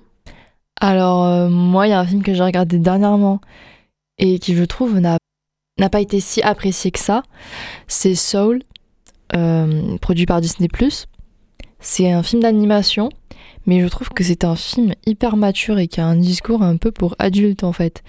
Alors, 0.81 1.25
euh, 1.25 1.49
moi, 1.49 1.87
il 1.87 1.91
y 1.91 1.93
a 1.93 2.01
un 2.01 2.07
film 2.07 2.23
que 2.23 2.35
j'ai 2.35 2.43
regardé 2.43 2.79
dernièrement 2.79 3.41
et 4.19 4.39
qui, 4.39 4.55
je 4.55 4.65
trouve, 4.65 4.99
n'a 4.99 5.19
pas 5.91 6.01
été 6.01 6.21
si 6.21 6.43
apprécié 6.43 6.91
que 6.91 6.99
ça. 6.99 7.23
C'est 7.87 8.15
Soul, 8.15 8.63
produit 10.01 10.27
par 10.27 10.41
Disney⁇ 10.41 10.69
C'est 11.81 12.13
un 12.13 12.23
film 12.23 12.43
d'animation 12.43 13.11
mais 13.67 13.81
je 13.81 13.89
trouve 13.89 14.11
que 14.11 14.23
c'est 14.23 14.45
un 14.45 14.55
film 14.55 14.93
hyper 15.07 15.37
mature 15.37 15.79
et 15.79 15.89
qui 15.89 16.01
a 16.01 16.07
un 16.07 16.17
discours 16.17 16.63
un 16.63 16.77
peu 16.77 16.93
pour 16.93 17.17
adultes 17.19 17.65
en 17.65 17.73
fait. 17.73 18.03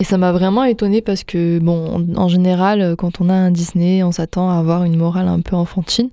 Et 0.00 0.04
ça 0.04 0.18
m'a 0.18 0.32
vraiment 0.32 0.64
étonnée 0.64 1.02
parce 1.02 1.22
que, 1.22 1.60
bon, 1.60 2.06
en 2.16 2.28
général, 2.28 2.96
quand 2.96 3.20
on 3.20 3.28
a 3.28 3.34
un 3.34 3.52
Disney, 3.52 4.02
on 4.02 4.10
s'attend 4.10 4.50
à 4.50 4.58
avoir 4.58 4.82
une 4.82 4.96
morale 4.96 5.28
un 5.28 5.40
peu 5.40 5.54
enfantine. 5.54 6.10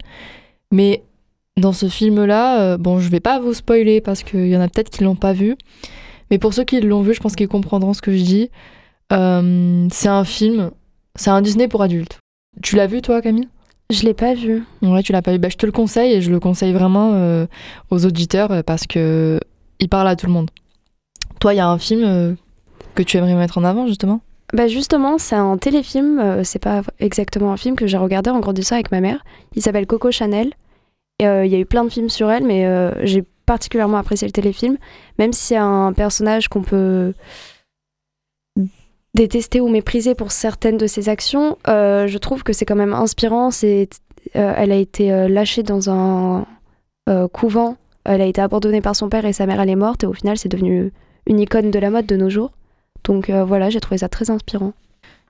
Mais 0.71 1.03
dans 1.57 1.73
ce 1.73 1.87
film-là, 1.87 2.61
euh, 2.61 2.77
bon, 2.77 2.99
je 2.99 3.09
vais 3.09 3.19
pas 3.19 3.39
vous 3.39 3.53
spoiler 3.53 4.01
parce 4.01 4.23
qu'il 4.23 4.47
y 4.47 4.55
en 4.55 4.61
a 4.61 4.67
peut-être 4.67 4.89
qui 4.89 5.03
l'ont 5.03 5.15
pas 5.15 5.33
vu. 5.33 5.55
Mais 6.29 6.37
pour 6.37 6.53
ceux 6.53 6.63
qui 6.63 6.79
l'ont 6.79 7.01
vu, 7.01 7.13
je 7.13 7.19
pense 7.19 7.35
qu'ils 7.35 7.49
comprendront 7.49 7.93
ce 7.93 8.01
que 8.01 8.15
je 8.15 8.23
dis. 8.23 8.49
Euh, 9.11 9.87
c'est 9.91 10.07
un 10.07 10.23
film, 10.23 10.71
c'est 11.15 11.29
un 11.29 11.41
Disney 11.41 11.67
pour 11.67 11.81
adultes. 11.81 12.19
Tu 12.63 12.75
l'as 12.75 12.87
vu 12.87 13.01
toi, 13.01 13.21
Camille? 13.21 13.49
Je 13.89 14.03
l'ai 14.03 14.13
pas 14.13 14.33
vu. 14.33 14.63
Ouais, 14.81 15.03
tu 15.03 15.11
l'as 15.11 15.21
pas 15.21 15.33
vu. 15.33 15.39
Bah, 15.39 15.49
je 15.49 15.57
te 15.57 15.65
le 15.65 15.73
conseille 15.73 16.13
et 16.13 16.21
je 16.21 16.31
le 16.31 16.39
conseille 16.39 16.71
vraiment 16.71 17.11
euh, 17.15 17.45
aux 17.89 18.05
auditeurs 18.05 18.63
parce 18.63 18.87
que 18.87 19.39
il 19.79 19.89
parle 19.89 20.07
à 20.07 20.15
tout 20.15 20.27
le 20.27 20.31
monde. 20.31 20.49
Toi, 21.41 21.53
il 21.53 21.57
y 21.57 21.59
a 21.59 21.67
un 21.67 21.77
film 21.77 22.03
euh, 22.05 22.33
que 22.95 23.03
tu 23.03 23.17
aimerais 23.17 23.35
mettre 23.35 23.57
en 23.57 23.65
avant 23.65 23.87
justement? 23.87 24.21
Bah 24.53 24.67
justement, 24.67 25.17
c'est 25.17 25.35
un 25.35 25.57
téléfilm, 25.57 26.41
c'est 26.43 26.59
pas 26.59 26.81
exactement 26.99 27.53
un 27.53 27.57
film 27.57 27.77
que 27.77 27.87
j'ai 27.87 27.95
regardé 27.95 28.29
en 28.29 28.41
grandissant 28.41 28.75
avec 28.75 28.91
ma 28.91 28.99
mère. 28.99 29.23
Il 29.55 29.61
s'appelle 29.61 29.87
Coco 29.87 30.11
Chanel. 30.11 30.51
Il 31.21 31.51
y 31.51 31.55
a 31.55 31.59
eu 31.59 31.65
plein 31.65 31.83
de 31.83 31.89
films 31.89 32.09
sur 32.09 32.29
elle, 32.31 32.43
mais 32.43 32.65
j'ai 33.05 33.23
particulièrement 33.45 33.97
apprécié 33.97 34.27
le 34.27 34.31
téléfilm, 34.31 34.77
même 35.19 35.33
si 35.33 35.47
c'est 35.47 35.57
un 35.57 35.93
personnage 35.93 36.47
qu'on 36.47 36.61
peut 36.61 37.13
détester 39.13 39.59
ou 39.59 39.67
mépriser 39.67 40.15
pour 40.15 40.31
certaines 40.31 40.77
de 40.77 40.87
ses 40.87 41.09
actions, 41.09 41.57
euh, 41.67 42.07
je 42.07 42.17
trouve 42.17 42.43
que 42.43 42.53
c'est 42.53 42.65
quand 42.65 42.75
même 42.75 42.93
inspirant. 42.93 43.51
C'est, 43.51 43.89
euh, 44.35 44.53
elle 44.55 44.71
a 44.71 44.75
été 44.75 45.11
euh, 45.11 45.27
lâchée 45.27 45.63
dans 45.63 45.89
un 45.89 46.45
couvent, 47.33 47.75
elle 48.05 48.21
a 48.21 48.25
été 48.25 48.39
abandonnée 48.39 48.79
par 48.79 48.95
son 48.95 49.09
père 49.09 49.25
et 49.25 49.33
sa 49.33 49.45
mère 49.45 49.59
elle 49.59 49.69
est 49.69 49.75
morte 49.75 50.05
et 50.05 50.07
au 50.07 50.13
final 50.13 50.37
c'est 50.37 50.47
devenu 50.47 50.93
une 51.27 51.41
icône 51.41 51.69
de 51.69 51.77
la 51.77 51.89
mode 51.89 52.05
de 52.05 52.15
nos 52.15 52.29
jours. 52.29 52.51
Donc 53.03 53.29
voilà, 53.29 53.69
j'ai 53.69 53.81
trouvé 53.81 53.97
ça 53.97 54.07
très 54.07 54.29
inspirant. 54.29 54.71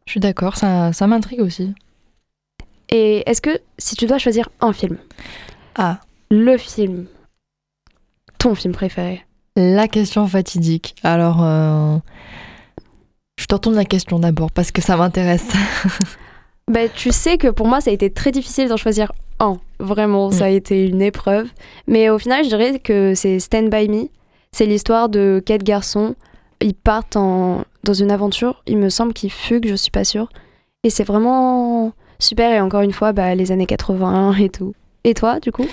Je 0.06 0.12
suis 0.12 0.20
d'accord, 0.20 0.58
ça, 0.58 0.94
ça 0.94 1.08
m'intrigue 1.08 1.42
aussi. 1.42 1.74
Et 2.90 3.28
est-ce 3.28 3.42
que 3.42 3.58
si 3.80 3.96
tu 3.96 4.06
dois 4.06 4.20
choisir 4.20 4.50
un 4.60 4.74
film, 4.74 4.98
ah, 5.76 6.00
le 6.30 6.58
film, 6.58 7.06
ton 8.38 8.56
film 8.56 8.74
préféré 8.74 9.26
La 9.56 9.88
question 9.88 10.28
fatidique. 10.28 10.96
Alors, 11.04 12.02
je 13.42 13.48
te 13.48 13.56
retourne 13.56 13.76
la 13.76 13.86
question 13.86 14.20
d'abord 14.20 14.52
parce 14.52 14.72
que 14.72 14.82
ça 14.82 14.96
m'intéresse. 14.98 15.48
bah, 16.72 16.88
tu 16.88 17.12
sais 17.12 17.40
que 17.40 17.48
pour 17.48 17.68
moi, 17.68 17.82
ça 17.82 17.90
a 17.90 17.94
été 17.94 18.12
très 18.12 18.32
difficile 18.32 18.70
d'en 18.70 18.78
choisir 18.78 19.12
un. 19.40 19.58
Vraiment, 19.80 20.30
ça 20.30 20.46
a 20.46 20.52
mm. 20.52 20.54
été 20.54 20.88
une 20.88 21.02
épreuve. 21.02 21.48
Mais 21.88 22.12
au 22.12 22.20
final, 22.20 22.44
je 22.44 22.50
dirais 22.50 22.80
que 22.80 23.14
c'est 23.16 23.40
Stand 23.40 23.70
By 23.70 23.90
Me. 23.90 24.10
C'est 24.52 24.68
l'histoire 24.68 25.10
de 25.10 25.42
quatre 25.44 25.64
garçons. 25.64 26.16
Ils 26.62 26.76
partent 26.76 27.16
en... 27.16 27.64
dans 27.84 27.94
une 27.94 28.12
aventure. 28.12 28.62
Il 28.68 28.78
me 28.78 28.90
semble 28.90 29.14
qu'ils 29.14 29.32
fuguent, 29.32 29.70
je 29.70 29.76
suis 29.76 29.92
pas 29.92 30.04
sûre. 30.04 30.30
Et 30.84 30.92
c'est 30.92 31.04
vraiment 31.04 31.94
super. 32.20 32.52
Et 32.52 32.62
encore 32.62 32.82
une 32.82 32.94
fois, 32.94 33.12
bah, 33.12 33.34
les 33.34 33.52
années 33.52 33.66
81 33.66 34.34
et 34.34 34.50
tout. 34.50 34.76
Et 35.04 35.14
toi, 35.14 35.40
du 35.40 35.52
coup? 35.52 35.68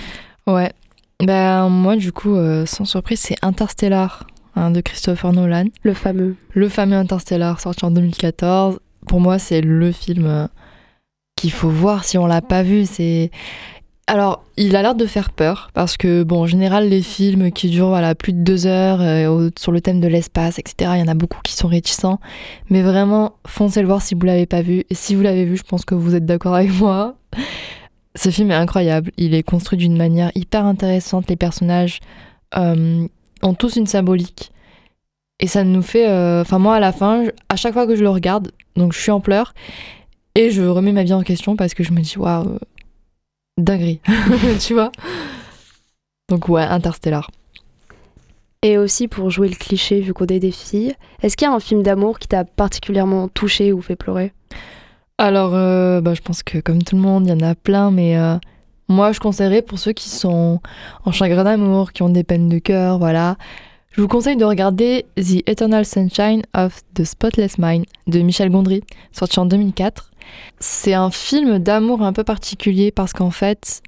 Ouais. 0.47 0.73
Ben, 1.21 1.69
moi, 1.69 1.97
du 1.97 2.13
coup, 2.13 2.35
euh, 2.35 2.65
sans 2.67 2.85
surprise, 2.85 3.21
c'est 3.21 3.37
Interstellar. 3.43 4.27
Hein, 4.57 4.73
de 4.73 4.81
Christopher 4.81 5.33
Nolan. 5.33 5.67
Le 5.83 5.95
fameux. 5.95 6.35
Le 6.53 6.69
fameux 6.69 6.97
Interstellar, 6.97 7.61
sorti 7.61 7.85
en 7.85 7.93
2014. 7.93 8.81
Pour 9.07 9.21
moi, 9.21 9.39
c'est 9.39 9.61
le 9.61 9.93
film 9.93 10.27
euh, 10.27 10.47
qu'il 11.37 11.53
faut 11.53 11.69
voir 11.69 12.05
si 12.05 12.19
on 12.19 12.27
l'a 12.27 12.43
pas 12.43 12.65
vu. 12.65 12.85
C'est 12.85 13.31
alors, 14.09 14.43
il 14.57 14.75
a 14.75 14.81
l'air 14.81 14.95
de 14.95 15.05
faire 15.05 15.31
peur 15.31 15.71
parce 15.75 15.99
que, 15.99 16.23
bon, 16.23 16.41
en 16.41 16.47
général, 16.47 16.89
les 16.89 17.03
films 17.03 17.53
qui 17.53 17.69
durent 17.69 17.89
voilà, 17.89 18.15
plus 18.15 18.33
de 18.33 18.41
deux 18.41 18.67
heures 18.67 19.03
euh, 19.03 19.51
sur 19.59 19.71
le 19.71 19.83
thème 19.83 20.01
de 20.01 20.09
l'espace, 20.09 20.59
etc., 20.59 20.93
il 20.95 21.01
y 21.01 21.03
en 21.03 21.09
a 21.09 21.15
beaucoup 21.15 21.41
qui 21.45 21.53
sont 21.53 21.69
réticents. 21.69 22.19
Mais 22.71 22.81
vraiment, 22.81 23.35
foncez 23.47 23.83
le 23.83 23.87
voir 23.87 24.01
si 24.01 24.15
vous 24.15 24.23
l'avez 24.23 24.47
pas 24.47 24.63
vu. 24.63 24.85
Et 24.89 24.95
si 24.95 25.15
vous 25.15 25.21
l'avez 25.23 25.45
vu, 25.45 25.59
je 25.59 25.63
pense 25.63 25.85
que 25.85 25.95
vous 25.95 26.15
êtes 26.15 26.25
d'accord 26.25 26.55
avec 26.55 26.73
moi. 26.73 27.17
Ce 28.19 28.31
film 28.31 28.51
est 28.51 28.55
incroyable. 28.55 29.13
Il 29.17 29.33
est 29.35 29.45
construit 29.45 29.79
d'une 29.79 29.97
manière 29.97 30.33
hyper 30.35 30.65
intéressante. 30.67 31.29
Les 31.31 31.37
personnages 31.37 32.01
euh, 32.57 33.07
ont 33.43 33.55
tous 33.55 33.77
une 33.77 33.87
symbolique. 33.87 34.51
Et 35.39 35.47
ça 35.47 35.63
nous 35.63 35.83
fait. 35.83 36.09
euh, 36.09 36.41
Enfin, 36.43 36.59
moi, 36.59 36.75
à 36.75 36.81
la 36.81 36.91
fin, 36.93 37.27
à 37.49 37.55
chaque 37.55 37.75
fois 37.75 37.87
que 37.87 37.95
je 37.95 38.03
le 38.03 38.11
regarde, 38.11 38.51
donc 38.75 38.93
je 38.93 38.99
suis 38.99 39.13
en 39.13 39.21
pleurs. 39.21 39.55
Et 40.35 40.51
je 40.51 40.63
remets 40.63 40.91
ma 40.93 41.05
vie 41.05 41.13
en 41.13 41.23
question 41.23 41.55
parce 41.55 41.75
que 41.75 41.85
je 41.85 41.93
me 41.93 42.01
dis, 42.01 42.19
waouh, 42.19 42.49
euh, 42.49 42.59
dinguerie. 43.57 44.01
tu 44.61 44.75
vois? 44.75 44.91
Donc, 46.29 46.49
ouais, 46.49 46.63
Interstellar. 46.63 47.31
Et 48.63 48.79
aussi 48.79 49.07
pour 49.07 49.31
jouer 49.31 49.49
le 49.49 49.55
cliché, 49.55 50.01
vu 50.01 50.13
qu'on 50.13 50.27
est 50.27 50.41
des 50.41 50.51
filles, 50.51 50.95
est-ce 51.23 51.37
qu'il 51.37 51.47
y 51.47 51.51
a 51.51 51.55
un 51.55 51.61
film 51.61 51.85
d'amour 51.85 52.19
qui 52.19 52.27
t'a 52.27 52.45
particulièrement 52.45 53.29
touché 53.29 53.73
ou 53.73 53.81
fait 53.81 53.95
pleurer? 53.95 54.33
Alors, 55.19 55.55
euh, 55.55 56.01
bah, 56.01 56.15
je 56.15 56.21
pense 56.21 56.43
que 56.43 56.59
comme 56.59 56.83
tout 56.83 56.95
le 56.95 57.03
monde, 57.03 57.27
il 57.27 57.31
y 57.31 57.33
en 57.33 57.41
a 57.41 57.55
plein, 57.57 57.91
mais 57.91 58.17
euh, 58.17 58.37
moi, 58.89 59.11
je 59.13 59.19
conseillerais 59.19 59.63
pour 59.63 59.79
ceux 59.79 59.93
qui 59.93 60.09
sont 60.09 60.61
en 61.05 61.13
chagrin 61.13 61.43
d'amour, 61.45 61.93
qui 61.93 62.03
ont 62.03 62.09
des 62.09 62.23
peines 62.23 62.49
de 62.49 62.59
cœur, 62.59 62.99
voilà. 62.99 63.37
Je 63.91 64.01
vous 64.01 64.07
conseille 64.07 64.37
de 64.37 64.45
regarder 64.45 65.07
The 65.17 65.43
Eternal 65.49 65.85
Sunshine 65.85 66.43
of 66.55 66.83
the 66.95 67.05
Spotless 67.05 67.59
Mind 67.59 67.85
de 68.07 68.21
Michel 68.21 68.51
Gondry, 68.51 68.85
sorti 69.11 69.41
en 69.41 69.47
2004. 69.47 70.13
C'est 70.61 70.95
un 70.95 71.11
film 71.11 71.59
d'amour 71.59 72.03
un 72.03 72.13
peu 72.13 72.23
particulier 72.23 72.93
parce 72.93 73.13
qu'en 73.13 73.31
fait, 73.31 73.83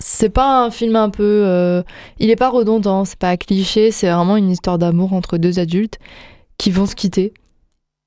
c'est 0.00 0.30
pas 0.30 0.64
un 0.64 0.70
film 0.70 0.96
un 0.96 1.10
peu. 1.10 1.22
euh, 1.22 1.84
il 2.18 2.30
est 2.30 2.36
pas 2.36 2.48
redondant, 2.50 3.04
c'est 3.04 3.18
pas 3.18 3.36
cliché, 3.36 3.92
c'est 3.92 4.10
vraiment 4.10 4.36
une 4.36 4.50
histoire 4.50 4.78
d'amour 4.78 5.12
entre 5.12 5.38
deux 5.38 5.60
adultes 5.60 5.98
qui 6.58 6.72
vont 6.72 6.86
se 6.86 6.96
quitter 6.96 7.32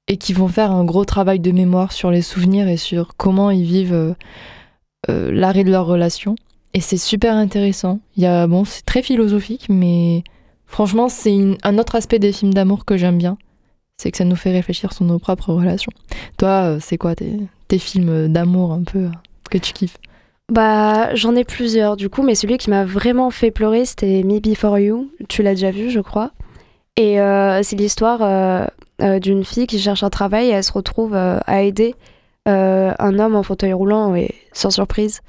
et 0.08 0.18
qui 0.18 0.34
vont 0.34 0.48
faire 0.48 0.72
un 0.72 0.86
gros 0.86 1.06
travail 1.06 1.40
de 1.40 1.52
mémoire 1.52 1.92
sur 1.92 2.12
les 2.12 2.22
souvenirs 2.22 2.68
et 2.68 2.78
sur 2.78 3.16
comment 3.18 3.50
ils 3.50 3.64
vivent 3.64 3.94
euh, 3.94 4.14
euh, 5.10 5.32
l'arrêt 5.32 5.64
de 5.64 5.72
leur 5.72 5.86
relation. 5.86 6.36
Et 6.74 6.82
c'est 6.82 6.98
super 6.98 7.34
intéressant. 7.36 8.00
Il 8.18 8.24
y 8.24 8.26
a, 8.26 8.48
bon, 8.48 8.66
c'est 8.66 8.86
très 8.86 9.02
philosophique, 9.02 9.68
mais 9.70 10.24
franchement, 10.68 11.10
c'est 11.10 11.58
un 11.64 11.78
autre 11.78 11.96
aspect 11.96 12.20
des 12.20 12.34
films 12.34 12.54
d'amour 12.54 12.86
que 12.86 12.98
j'aime 12.98 13.18
bien. 13.18 13.38
C'est 13.98 14.12
que 14.12 14.18
ça 14.18 14.26
nous 14.26 14.36
fait 14.36 14.52
réfléchir 14.52 14.92
sur 14.92 15.06
nos 15.06 15.20
propres 15.20 15.54
relations. 15.54 15.94
Toi, 16.38 16.50
euh, 16.50 16.80
c'est 16.82 16.98
quoi 16.98 17.16
tes, 17.16 17.48
films 17.78 18.30
d'amour 18.30 18.72
un 18.72 18.84
peu 18.84 19.10
que 19.50 19.58
tu 19.58 19.74
kiffes? 19.74 19.98
Bah, 20.52 21.14
j'en 21.16 21.36
ai 21.36 21.44
plusieurs 21.44 21.98
du 21.98 22.10
coup, 22.10 22.24
mais 22.24 22.36
celui 22.36 22.58
qui 22.58 22.70
m'a 22.70 22.86
vraiment 22.86 23.32
fait 23.32 23.52
pleurer, 23.52 23.86
c'était 23.86 24.24
Me 24.24 24.40
Before 24.40 24.78
You. 24.80 25.10
Tu 25.28 25.44
l'as 25.44 25.56
déjà 25.56 25.72
vu, 25.72 25.90
je 25.90 26.00
crois. 26.00 26.32
Et 26.96 27.18
c'est 27.64 27.76
l'histoire 27.76 28.70
d'une 29.00 29.44
fille 29.44 29.68
qui 29.68 29.80
cherche 29.80 30.04
un 30.04 30.10
travail 30.10 30.48
et 30.48 30.52
elle 30.52 30.64
se 30.64 30.72
retrouve 30.74 31.16
euh, 31.16 31.40
à 31.46 31.62
aider 31.64 31.96
euh, 32.48 32.94
un 33.00 33.20
homme 33.20 33.36
en 33.36 33.44
fauteuil 33.44 33.74
roulant 33.74 34.16
et 34.16 34.36
sans 34.54 34.70
surprise, 34.70 35.22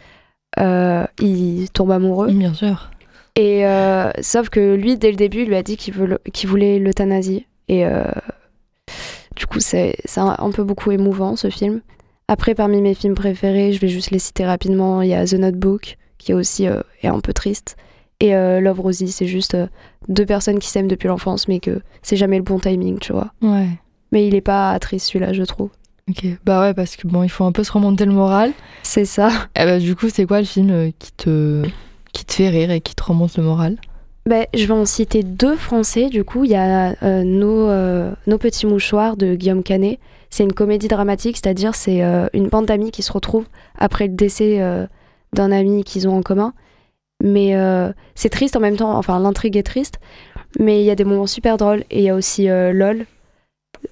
euh, 0.58 1.04
il 1.20 1.70
tombe 1.70 1.90
amoureux. 1.90 2.30
Bien 2.30 2.54
sûr. 2.54 2.90
Et 3.36 3.66
euh, 3.66 4.10
sauf 4.20 4.48
que 4.48 4.74
lui, 4.74 4.96
dès 4.96 5.10
le 5.10 5.16
début, 5.16 5.42
il 5.42 5.48
lui 5.48 5.56
a 5.56 5.62
dit 5.62 5.76
qu'il 5.76 5.94
veut 5.94 6.06
le- 6.06 6.20
qu'il 6.32 6.48
voulait 6.48 6.78
l'euthanasie. 6.78 7.46
Et 7.68 7.84
euh, 7.86 8.04
du 9.36 9.46
coup, 9.46 9.60
c'est 9.60 9.96
c'est 10.04 10.20
un, 10.20 10.50
peu 10.52 10.64
beaucoup 10.64 10.90
émouvant 10.92 11.36
ce 11.36 11.50
film. 11.50 11.80
Après, 12.28 12.54
parmi 12.54 12.80
mes 12.80 12.94
films 12.94 13.14
préférés, 13.14 13.72
je 13.72 13.80
vais 13.80 13.88
juste 13.88 14.10
les 14.10 14.18
citer 14.18 14.46
rapidement. 14.46 15.02
Il 15.02 15.08
y 15.10 15.14
a 15.14 15.24
The 15.26 15.34
Notebook, 15.34 15.96
qui 16.18 16.32
est 16.32 16.34
aussi 16.34 16.66
euh, 16.66 16.80
est 17.02 17.08
un 17.08 17.20
peu 17.20 17.32
triste. 17.32 17.76
Et 18.20 18.34
euh, 18.34 18.60
Love 18.60 18.80
Rosie, 18.80 19.12
c'est 19.12 19.26
juste 19.26 19.54
euh, 19.54 19.66
deux 20.08 20.24
personnes 20.24 20.58
qui 20.58 20.68
s'aiment 20.68 20.88
depuis 20.88 21.08
l'enfance, 21.08 21.48
mais 21.48 21.60
que 21.60 21.80
c'est 22.02 22.16
jamais 22.16 22.38
le 22.38 22.42
bon 22.42 22.58
timing, 22.58 22.98
tu 22.98 23.12
vois. 23.12 23.32
Ouais. 23.42 23.68
Mais 24.12 24.26
il 24.26 24.34
est 24.34 24.40
pas 24.40 24.78
triste 24.78 25.08
celui-là, 25.08 25.32
je 25.32 25.42
trouve. 25.42 25.70
Ok. 26.08 26.24
Bah 26.44 26.60
ouais, 26.60 26.72
parce 26.72 26.96
que 26.96 27.06
bon, 27.06 27.24
il 27.24 27.28
faut 27.28 27.44
un 27.44 27.52
peu 27.52 27.64
se 27.64 27.72
remonter 27.72 28.04
le 28.04 28.12
moral. 28.12 28.52
C'est 28.82 29.04
ça. 29.04 29.28
Et 29.56 29.64
bah, 29.64 29.78
du 29.78 29.96
coup, 29.96 30.08
c'est 30.08 30.24
quoi 30.24 30.38
le 30.40 30.46
film 30.46 30.70
euh, 30.70 30.90
qui 30.98 31.12
te, 31.12 31.64
qui 32.12 32.24
te 32.24 32.32
fait 32.32 32.48
rire 32.48 32.70
et 32.70 32.80
qui 32.80 32.94
te 32.94 33.02
remonte 33.02 33.36
le 33.36 33.42
moral? 33.42 33.76
Ben, 34.24 34.46
je 34.54 34.64
vais 34.66 34.72
en 34.74 34.84
citer 34.84 35.22
deux 35.22 35.56
français. 35.56 36.08
Du 36.08 36.24
coup, 36.24 36.44
il 36.44 36.50
y 36.50 36.56
a 36.56 36.94
euh, 37.02 37.22
nos, 37.22 37.68
euh, 37.68 38.12
nos 38.26 38.38
petits 38.38 38.66
mouchoirs 38.66 39.16
de 39.16 39.34
Guillaume 39.34 39.62
Canet. 39.62 39.98
C'est 40.30 40.42
une 40.42 40.52
comédie 40.52 40.88
dramatique, 40.88 41.36
c'est-à-dire 41.36 41.74
c'est 41.74 42.02
euh, 42.02 42.26
une 42.32 42.48
bande 42.48 42.66
d'amis 42.66 42.90
qui 42.90 43.02
se 43.02 43.12
retrouvent 43.12 43.46
après 43.78 44.06
le 44.08 44.14
décès 44.14 44.60
d'un 45.32 45.52
ami 45.52 45.84
qu'ils 45.84 46.08
ont 46.08 46.16
en 46.16 46.22
commun. 46.22 46.54
Mais 47.22 47.56
euh, 47.56 47.92
c'est 48.14 48.28
triste 48.28 48.56
en 48.56 48.60
même 48.60 48.76
temps. 48.76 48.96
Enfin, 48.96 49.18
l'intrigue 49.18 49.56
est 49.56 49.62
triste, 49.62 49.98
mais 50.58 50.80
il 50.82 50.84
y 50.84 50.90
a 50.90 50.94
des 50.94 51.04
moments 51.04 51.26
super 51.26 51.56
drôles. 51.56 51.84
Et 51.90 51.98
il 52.00 52.04
y 52.04 52.10
a 52.10 52.14
aussi 52.14 52.48
euh, 52.48 52.72
LOL. 52.72 53.06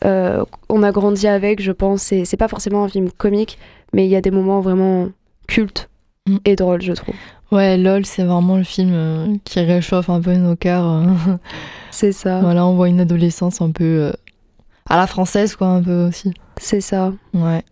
Euh, 0.05 0.45
on 0.69 0.83
a 0.83 0.93
grandi 0.93 1.27
avec, 1.27 1.63
je 1.63 1.73
pense. 1.73 2.03
C'est 2.03 2.25
c'est 2.25 2.37
pas 2.37 2.49
forcément 2.49 2.85
un 2.85 2.89
film 2.89 3.11
comique, 3.11 3.59
mais 3.93 4.07
il 4.07 4.11
y 4.11 4.17
a 4.17 4.21
des 4.21 4.31
moments 4.31 4.61
vraiment 4.61 5.09
cultes 5.47 5.89
Mm. 6.27 6.37
et 6.47 6.57
drôles, 6.57 6.81
je 6.81 6.93
trouve. 6.93 7.15
Ouais, 7.53 7.77
LOL, 7.77 8.07
c'est 8.07 8.25
vraiment 8.25 8.57
le 8.57 8.65
film 8.65 8.91
euh, 8.95 9.37
qui 9.45 9.61
réchauffe 9.61 10.09
un 10.09 10.21
peu 10.23 10.35
nos 10.37 10.57
cœurs. 10.57 11.03
C'est 11.91 12.13
ça. 12.13 12.41
voilà, 12.41 12.67
on 12.67 12.75
voit 12.75 12.89
une 12.89 13.01
adolescence 13.01 13.61
un 13.61 13.71
peu 13.71 14.11
à 14.89 14.97
la 14.97 15.07
française, 15.07 15.55
quoi, 15.55 15.67
un 15.69 15.83
peu 15.83 16.07
aussi. 16.09 16.33
C'est 16.57 16.81
ça. 16.81 17.13
Ouais. 17.35 17.63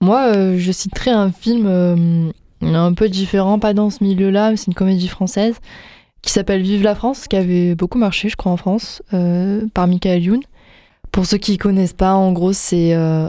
Moi, 0.00 0.56
je 0.56 0.70
citerai 0.72 1.10
un 1.10 1.32
film 1.32 2.32
un 2.62 2.94
peu 2.94 3.08
différent, 3.08 3.58
pas 3.58 3.74
dans 3.74 3.90
ce 3.90 4.02
milieu-là, 4.02 4.56
c'est 4.56 4.66
une 4.66 4.74
comédie 4.74 5.08
française 5.08 5.56
qui 6.22 6.32
s'appelle 6.32 6.62
Vive 6.62 6.82
la 6.82 6.94
France, 6.94 7.28
qui 7.28 7.36
avait 7.36 7.74
beaucoup 7.74 7.98
marché, 7.98 8.28
je 8.28 8.36
crois, 8.36 8.52
en 8.52 8.56
France, 8.56 9.02
euh, 9.14 9.66
par 9.74 9.86
Michael 9.86 10.22
Youn. 10.22 10.40
Pour 11.12 11.26
ceux 11.26 11.38
qui 11.38 11.58
connaissent 11.58 11.94
pas, 11.94 12.14
en 12.14 12.32
gros, 12.32 12.52
c'est 12.52 12.94
euh, 12.94 13.28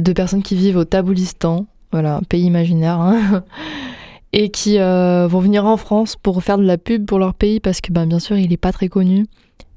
deux 0.00 0.14
personnes 0.14 0.42
qui 0.42 0.56
vivent 0.56 0.76
au 0.76 0.84
Taboulistan, 0.84 1.66
voilà, 1.92 2.16
un 2.16 2.22
pays 2.22 2.44
imaginaire, 2.44 2.98
hein, 3.00 3.44
et 4.32 4.50
qui 4.50 4.78
euh, 4.78 5.28
vont 5.28 5.40
venir 5.40 5.64
en 5.64 5.76
France 5.76 6.16
pour 6.16 6.42
faire 6.42 6.58
de 6.58 6.64
la 6.64 6.78
pub 6.78 7.06
pour 7.06 7.18
leur 7.18 7.34
pays 7.34 7.60
parce 7.60 7.80
que, 7.80 7.92
ben, 7.92 8.06
bien 8.06 8.18
sûr, 8.18 8.36
il 8.36 8.52
est 8.52 8.58
pas 8.58 8.72
très 8.72 8.88
connu. 8.88 9.26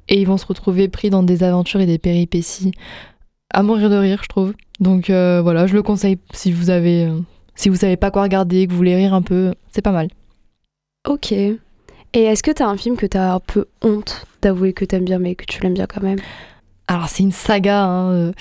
Et 0.10 0.22
ils 0.22 0.26
vont 0.26 0.38
se 0.38 0.46
retrouver 0.46 0.88
pris 0.88 1.10
dans 1.10 1.22
des 1.22 1.44
aventures 1.44 1.82
et 1.82 1.86
des 1.86 1.98
péripéties 1.98 2.72
à 3.54 3.62
mourir 3.62 3.90
de 3.90 3.98
rire, 3.98 4.22
je 4.24 4.30
trouve. 4.30 4.54
Donc 4.80 5.10
voilà, 5.10 5.68
je 5.68 5.74
le 5.74 5.84
conseille 5.84 6.18
si 6.32 6.54
vous 6.54 6.70
avez, 6.70 7.12
si 7.58 7.68
vous 7.68 7.76
savez 7.76 7.98
pas 7.98 8.10
quoi 8.12 8.24
regarder, 8.24 8.66
que 8.66 8.72
vous 8.72 8.78
voulez 8.78 8.96
rire 8.96 9.14
un 9.14 9.22
peu, 9.22 9.54
c'est 9.72 9.82
pas 9.82 9.92
mal. 9.92 10.08
Ok. 11.06 11.34
Et 11.34 11.58
est-ce 12.14 12.42
que 12.42 12.52
t'as 12.52 12.68
un 12.68 12.78
film 12.78 12.96
que 12.96 13.06
t'as 13.06 13.34
un 13.34 13.40
peu 13.42 13.66
honte 13.82 14.26
d'avouer 14.42 14.72
que 14.72 14.86
t'aimes 14.86 15.04
bien, 15.04 15.20
mais 15.20 15.36
que 15.36 15.44
tu 15.46 15.62
l'aimes 15.62 15.74
bien 15.74 15.86
quand 15.88 16.02
même? 16.02 16.20
Alors 16.88 17.10
c'est 17.10 17.24
une 17.24 17.34
saga. 17.34 17.84
hein, 17.84 18.12
euh. 18.12 18.32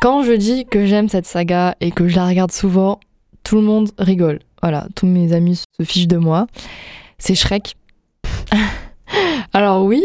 Quand 0.00 0.22
je 0.22 0.32
dis 0.32 0.64
que 0.64 0.86
j'aime 0.86 1.08
cette 1.08 1.26
saga 1.26 1.74
et 1.80 1.90
que 1.90 2.06
je 2.06 2.14
la 2.14 2.26
regarde 2.28 2.52
souvent, 2.52 3.00
tout 3.42 3.56
le 3.56 3.62
monde 3.62 3.90
rigole. 3.98 4.38
Voilà, 4.62 4.86
tous 4.94 5.06
mes 5.06 5.32
amis 5.32 5.56
se 5.56 5.84
fichent 5.84 6.06
de 6.08 6.18
moi. 6.18 6.46
C'est 7.18 7.34
Shrek. 7.34 7.74
Alors 9.52 9.84
oui, 9.84 10.04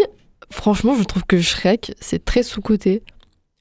franchement, 0.50 0.96
je 0.96 1.03
trouve 1.03 1.25
que 1.25 1.39
Shrek, 1.39 1.94
c'est 2.00 2.24
très 2.24 2.42
sous-coté. 2.44 3.03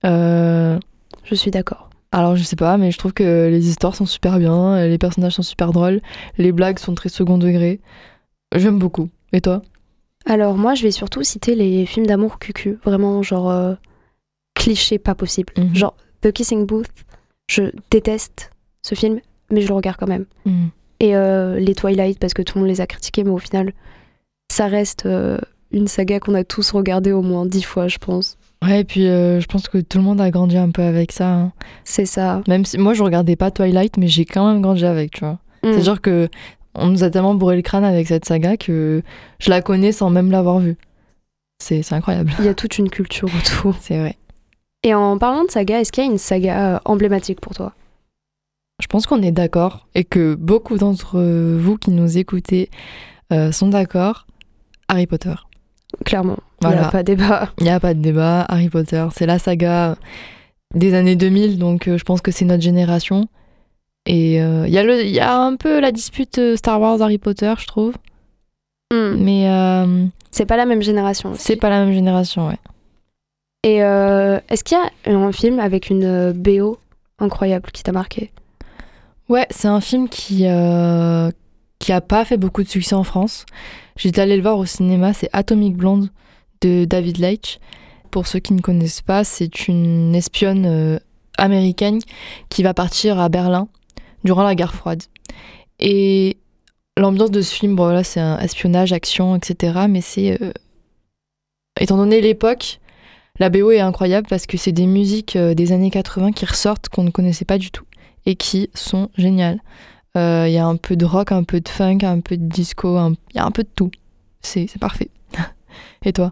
Euh, 0.04 0.78
Je 1.25 1.35
suis 1.35 1.50
d'accord. 1.50 1.90
Alors 2.12 2.37
je 2.37 2.42
sais 2.42 2.57
pas, 2.57 2.76
mais 2.76 2.90
je 2.90 2.99
trouve 2.99 3.14
que 3.14 3.49
les 3.49 3.69
histoires 3.69 3.97
sont 3.97 4.07
super 4.07 4.38
bien, 4.38 4.87
les 4.87 4.99
personnages 4.99 5.33
sont 5.33 5.42
super 5.42 5.73
drôles, 5.73 6.00
les 6.37 6.52
blagues 6.52 6.78
sont 6.78 6.95
très 6.95 7.09
second 7.09 7.38
degré. 7.38 7.81
J'aime 8.54 8.78
beaucoup. 8.78 9.09
Et 9.33 9.40
toi? 9.40 9.62
Alors 10.26 10.57
moi, 10.57 10.75
je 10.75 10.83
vais 10.83 10.90
surtout 10.90 11.23
citer 11.23 11.54
les 11.54 11.87
films 11.87 12.07
d'amour 12.07 12.38
cucu, 12.38 12.78
vraiment 12.85 13.23
genre 13.23 13.50
euh, 13.50 13.75
cliché 14.54 14.99
pas 14.99 15.14
possible. 15.14 15.52
Mhm. 15.57 15.75
Genre 15.75 15.97
The 16.21 16.33
Kissing 16.33 16.66
Booth, 16.66 16.90
je 17.49 17.64
déteste 17.90 18.50
ce 18.83 18.95
film, 18.95 19.21
mais 19.50 19.61
je 19.62 19.69
le 19.69 19.75
regarde 19.75 19.97
quand 19.99 20.07
même. 20.07 20.26
Mhm. 20.45 20.71
Et 21.00 21.16
euh, 21.16 21.59
les 21.59 21.75
Twilight, 21.75 22.19
parce 22.19 22.35
que 22.35 22.42
tout 22.42 22.59
le 22.59 22.62
monde 22.62 22.71
les 22.71 22.81
a 22.81 22.87
critiqués, 22.87 23.25
mais 23.25 23.31
au 23.31 23.38
final, 23.38 23.73
ça 24.52 24.66
reste 24.66 25.07
euh, 25.07 25.38
une 25.73 25.88
saga 25.88 26.21
qu'on 26.21 26.35
a 26.35 26.45
tous 26.45 26.71
regardé 26.71 27.11
au 27.11 27.23
moins 27.23 27.45
dix 27.47 27.62
fois, 27.62 27.88
je 27.88 27.99
pense. 27.99 28.38
Ouais, 28.62 28.81
et 28.81 28.85
puis 28.85 29.09
euh, 29.09 29.40
je 29.40 29.47
pense 29.47 29.69
que 29.69 29.78
tout 29.78 29.99
le 29.99 30.04
monde 30.04 30.21
a 30.21 30.31
grandi 30.31 30.57
un 30.57 30.71
peu 30.71 30.83
avec 30.83 31.12
ça. 31.12 31.28
hein. 31.28 31.52
C'est 31.85 32.07
ça. 32.07 32.42
Même 32.47 32.64
si 32.64 32.78
moi 32.78 32.95
je 32.95 33.02
regardais 33.02 33.37
pas 33.37 33.50
Twilight, 33.50 33.97
mais 33.97 34.07
j'ai 34.07 34.25
quand 34.25 34.47
même 34.50 34.62
grandi 34.62 34.85
avec, 34.85 35.12
tu 35.12 35.21
vois. 35.21 35.38
Mm. 35.64 35.73
C'est-à-dire 35.73 36.00
que 36.00 36.28
on 36.75 36.88
nous 36.88 37.04
a 37.04 37.11
tellement 37.11 37.35
bourré 37.35 37.57
le 37.57 37.62
crâne 37.62 37.85
avec 37.85 38.07
cette 38.09 38.25
saga 38.25 38.57
que 38.57 39.02
je 39.40 39.50
la 39.50 39.61
connais 39.61 39.92
sans 39.92 40.11
même 40.11 40.31
l'avoir 40.31 40.59
vue. 40.59 40.76
C'est 41.59 41.92
incroyable. 41.92 42.33
Il 42.38 42.45
y 42.45 42.49
a 42.49 42.54
toute 42.54 42.78
une 42.78 42.88
culture 42.88 43.28
autour. 43.37 43.75
C'est 43.81 43.99
vrai. 43.99 44.16
Et 44.85 44.95
en 44.95 45.19
parlant 45.19 45.45
de 45.45 45.50
saga, 45.50 45.81
est-ce 45.81 45.92
qu'il 45.92 46.04
y 46.04 46.07
a 46.07 46.11
une 46.11 46.19
saga 46.19 46.75
euh, 46.75 46.78
emblématique 46.85 47.40
pour 47.40 47.54
toi? 47.54 47.73
Je 48.81 48.87
pense 48.88 49.07
qu'on 49.07 49.23
est 49.23 49.31
d'accord 49.33 49.87
et 49.95 50.02
que 50.02 50.35
beaucoup 50.35 50.76
d'entre 50.76 51.21
vous 51.21 51.76
qui 51.76 51.92
nous 51.92 52.19
écoutez 52.19 52.69
euh, 53.33 53.52
sont 53.52 53.69
d'accord. 53.69 54.26
Harry 54.88 55.07
Potter. 55.07 55.35
Clairement, 56.04 56.38
il 56.71 56.78
n'y 56.78 56.85
a 56.85 56.90
pas 56.90 57.02
débat. 57.02 57.49
Il 57.59 57.64
n'y 57.64 57.71
a 57.71 57.81
pas 57.81 57.95
de 57.95 58.00
débat. 58.00 58.45
Harry 58.49 58.69
Potter, 58.69 59.07
c'est 59.14 59.26
la 59.26 59.38
saga 59.38 59.97
des 60.75 60.95
années 60.95 61.16
2000, 61.16 61.59
donc 61.59 61.88
euh, 61.88 61.99
je 61.99 62.04
pense 62.04 62.21
que 62.21 62.31
c'est 62.31 62.45
notre 62.45 62.62
génération. 62.62 63.26
Et 64.07 64.37
il 64.37 64.69
y, 64.69 64.78
a 64.78 64.83
le- 64.83 65.04
y 65.04 65.21
a 65.21 65.37
un 65.38 65.54
peu 65.57 65.81
la 65.81 65.92
dispute 65.92 66.38
euh, 66.38 66.57
Star 66.57 66.81
Wars 66.81 67.00
Harry 67.02 67.19
Potter, 67.19 67.52
je 67.59 67.66
trouve. 67.66 67.95
Hmm. 68.92 69.14
Mais 69.19 69.49
euh, 69.49 70.07
C'est 70.33 70.45
pas 70.47 70.57
la 70.57 70.66
même 70.66 70.83
génération. 70.83 71.33
c'est 71.37 71.57
pas 71.57 71.71
la 71.71 71.85
même 71.85 71.95
génération, 71.95 72.49
ouais. 72.49 72.59
Et 73.64 73.83
euh, 73.85 74.40
est-ce 74.49 74.64
qu'il 74.64 74.76
y 74.76 75.11
a 75.11 75.14
un 75.16 75.31
film 75.31 75.61
avec 75.61 75.88
une 75.88 76.02
euh, 76.04 76.33
BO 76.35 76.78
incroyable 77.21 77.71
qui 77.73 77.85
t'a 77.85 77.92
marqué? 77.92 78.33
Ouais, 79.28 79.47
c'est 79.50 79.69
un 79.69 79.81
film 79.81 80.09
qui, 80.09 80.47
euh, 80.49 81.31
qui 81.78 81.92
a 81.92 82.00
pas 82.00 82.25
fait 82.25 82.37
beaucoup 82.37 82.64
de 82.64 82.69
succès 82.69 82.97
en 82.97 83.04
France. 83.04 83.47
J'étais 83.97 84.21
allée 84.21 84.37
le 84.37 84.42
voir 84.42 84.59
au 84.59 84.64
cinéma, 84.66 85.12
c'est 85.12 85.31
Atomic 85.33 85.76
Blonde 85.76 86.09
de 86.62 86.85
David 86.85 87.19
Leitch. 87.19 87.59
Pour 88.11 88.26
ceux 88.26 88.38
qui 88.38 88.52
ne 88.52 88.61
connaissent 88.61 89.02
pas, 89.02 89.25
c'est 89.25 89.69
une 89.69 90.14
espionne 90.14 90.66
euh, 90.66 90.99
américaine 91.38 91.99
qui 92.49 92.62
va 92.62 92.75
partir 92.75 93.19
à 93.19 93.28
Berlin 93.28 93.69
durant 94.25 94.42
la 94.42 94.54
guerre 94.54 94.75
froide. 94.75 95.02
Et 95.81 96.37
l'ambiance 96.97 97.31
de 97.31 97.40
ce 97.40 97.54
film, 97.54 97.75
bon, 97.75 98.02
c'est 98.04 98.21
un 98.21 98.38
espionnage, 98.38 98.92
action, 98.92 99.37
etc. 99.37 99.87
Mais 99.88 100.00
c'est. 100.00 100.42
euh, 100.42 100.52
étant 101.81 101.97
donné 101.97 102.21
l'époque, 102.21 102.81
la 103.38 103.49
BO 103.49 103.71
est 103.71 103.81
incroyable 103.81 104.26
parce 104.28 104.47
que 104.47 104.59
c'est 104.59 104.73
des 104.73 104.87
musiques 104.87 105.37
euh, 105.37 105.54
des 105.54 105.73
années 105.73 105.90
80 105.90 106.33
qui 106.33 106.45
ressortent 106.45 106.88
qu'on 106.88 107.04
ne 107.04 107.11
connaissait 107.11 107.47
pas 107.47 107.59
du 107.59 107.71
tout 107.71 107.85
et 108.26 108.37
qui 108.37 108.71
sont 108.75 109.09
géniales. 109.16 109.61
Il 110.14 110.50
y 110.52 110.59
a 110.59 110.66
un 110.66 110.76
peu 110.76 110.95
de 110.95 111.07
rock, 111.07 111.33
un 111.33 111.42
peu 111.42 111.62
de 111.62 111.69
funk, 111.71 112.00
un 112.02 112.21
peu 112.21 112.37
de 112.37 112.45
disco, 112.45 112.99
il 113.09 113.37
y 113.37 113.38
a 113.38 113.47
un 113.47 113.50
peu 113.50 113.62
de 113.62 113.71
tout. 113.75 113.90
C'est 114.42 114.69
parfait. 114.78 115.09
et 116.04 116.12
toi? 116.12 116.31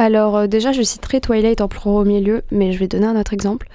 Alors 0.00 0.34
euh, 0.34 0.46
déjà, 0.46 0.72
je 0.72 0.80
citerai 0.80 1.20
Twilight 1.20 1.60
en 1.60 1.68
premier 1.68 2.20
lieu, 2.20 2.40
mais 2.50 2.72
je 2.72 2.78
vais 2.78 2.88
donner 2.88 3.04
un 3.04 3.20
autre 3.20 3.34
exemple. 3.34 3.68